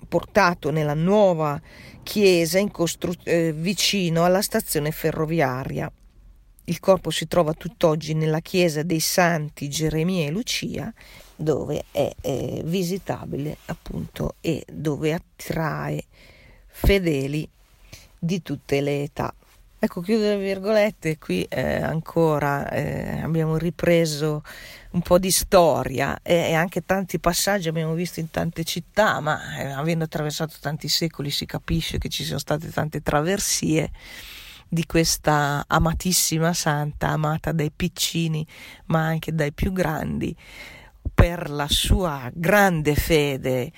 portato 0.07 0.71
nella 0.71 0.95
nuova 0.95 1.61
chiesa 2.05 2.65
costru- 2.69 3.19
eh, 3.25 3.53
vicino 3.53 4.25
alla 4.25 4.41
stazione 4.41 4.93
ferroviaria. 4.93 5.91
Il 6.67 6.79
corpo 6.79 7.11
si 7.11 7.27
trova 7.27 7.53
tutt'oggi 7.53 8.15
nella 8.15 8.39
chiesa 8.39 8.85
dei 8.85 9.01
Santi 9.01 9.69
Geremia 9.69 10.29
e 10.29 10.31
Lucia, 10.31 10.95
dove 11.35 11.87
è, 11.91 12.09
è 12.21 12.63
visitabile 12.63 13.57
appunto 13.65 14.37
e 14.41 14.65
dove 14.73 15.13
attrae 15.13 16.05
fedeli 16.69 17.49
di 18.17 18.43
tutte 18.43 18.81
le 18.81 19.03
età. 19.03 19.35
Ecco, 19.83 20.03
chiudo 20.03 20.25
le 20.25 20.37
virgolette, 20.37 21.17
qui 21.17 21.43
eh, 21.45 21.81
ancora 21.81 22.69
eh, 22.69 23.23
abbiamo 23.23 23.57
ripreso 23.57 24.43
un 24.91 25.01
po' 25.01 25.19
di 25.19 25.31
storia 25.31 26.19
e, 26.23 26.35
e, 26.35 26.53
anche 26.53 26.85
tanti 26.85 27.19
passaggi 27.19 27.71
abbiamo 27.71 27.95
visto 27.95 28.21
in 28.21 28.31
tante 28.31 28.63
città, 28.65 29.21
ma 29.21 29.57
eh, 29.57 29.71
avendo 29.71 30.05
attraversato 30.05 30.57
tanti 30.61 30.87
secoli 30.89 31.31
si 31.31 31.47
capisce 31.47 31.97
che 31.97 32.11
ci 32.11 32.25
sono 32.25 32.39
state 32.39 32.69
tante 32.69 33.01
traversie 33.01 33.91
di 34.69 34.85
questa 34.85 35.65
amatissima 35.67 36.53
santa, 36.53 37.09
amata 37.09 37.53
dai 37.53 37.73
piccini 37.75 38.47
ma 38.89 39.07
anche 39.07 39.33
dai 39.33 39.55
più 39.55 39.73
grandi, 39.73 40.37
per 41.15 41.49
la 41.49 41.69
sua 41.71 42.31
grande 42.35 42.95
fede 42.95 43.73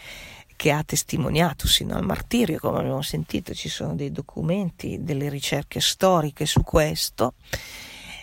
che 0.63 0.71
ha 0.71 0.85
testimoniato 0.85 1.67
sino 1.67 1.97
al 1.97 2.05
martirio, 2.05 2.61
come 2.61 2.79
abbiamo 2.79 3.03
sentito, 3.03 3.53
ci 3.53 3.69
sono 3.69 3.97
dei 3.97 4.13
documenti, 4.13 5.03
delle 5.03 5.29
ricerche 5.29 5.81
storiche 5.81 6.47
su 6.47 6.63
questo 6.63 7.35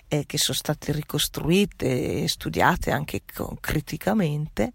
eh, 0.07 0.25
che 0.25 0.37
sono 0.37 0.55
state 0.55 0.93
ricostruite 0.93 2.23
e 2.23 2.29
studiate 2.29 2.91
anche 2.91 3.23
criticamente 3.59 4.71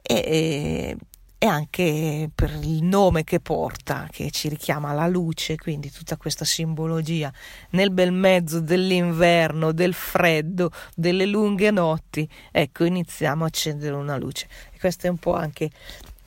e, 0.00 0.14
e, 0.14 0.96
e, 1.38 1.46
anche 1.48 2.30
per 2.32 2.56
il 2.62 2.84
nome 2.84 3.24
che 3.24 3.40
porta, 3.40 4.06
che 4.08 4.30
ci 4.30 4.48
richiama 4.48 4.90
alla 4.90 5.08
luce, 5.08 5.56
quindi 5.56 5.90
tutta 5.90 6.16
questa 6.16 6.44
simbologia 6.44 7.32
nel 7.70 7.90
bel 7.90 8.12
mezzo 8.12 8.60
dell'inverno, 8.60 9.72
del 9.72 9.94
freddo, 9.94 10.70
delle 10.94 11.26
lunghe 11.26 11.72
notti, 11.72 12.28
ecco 12.52 12.84
iniziamo 12.84 13.42
a 13.42 13.48
accendere 13.48 13.96
una 13.96 14.16
luce. 14.16 14.46
E 14.72 14.78
questa 14.78 15.08
è 15.08 15.10
un 15.10 15.18
po' 15.18 15.34
anche 15.34 15.68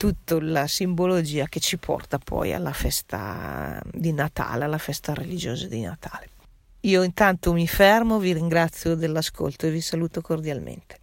tutta 0.06 0.38
la 0.40 0.68
simbologia 0.68 1.46
che 1.46 1.58
ci 1.58 1.78
porta 1.78 2.18
poi 2.18 2.52
alla 2.52 2.72
festa 2.72 3.80
di 3.90 4.12
Natale, 4.12 4.64
alla 4.64 4.78
festa 4.78 5.14
religiosa 5.14 5.66
di 5.66 5.80
Natale. 5.80 6.28
Io 6.82 7.02
intanto 7.02 7.52
mi 7.52 7.66
fermo, 7.66 8.20
vi 8.20 8.32
ringrazio 8.32 8.94
dell'ascolto 8.94 9.66
e 9.66 9.70
vi 9.70 9.80
saluto 9.80 10.20
cordialmente. 10.20 10.94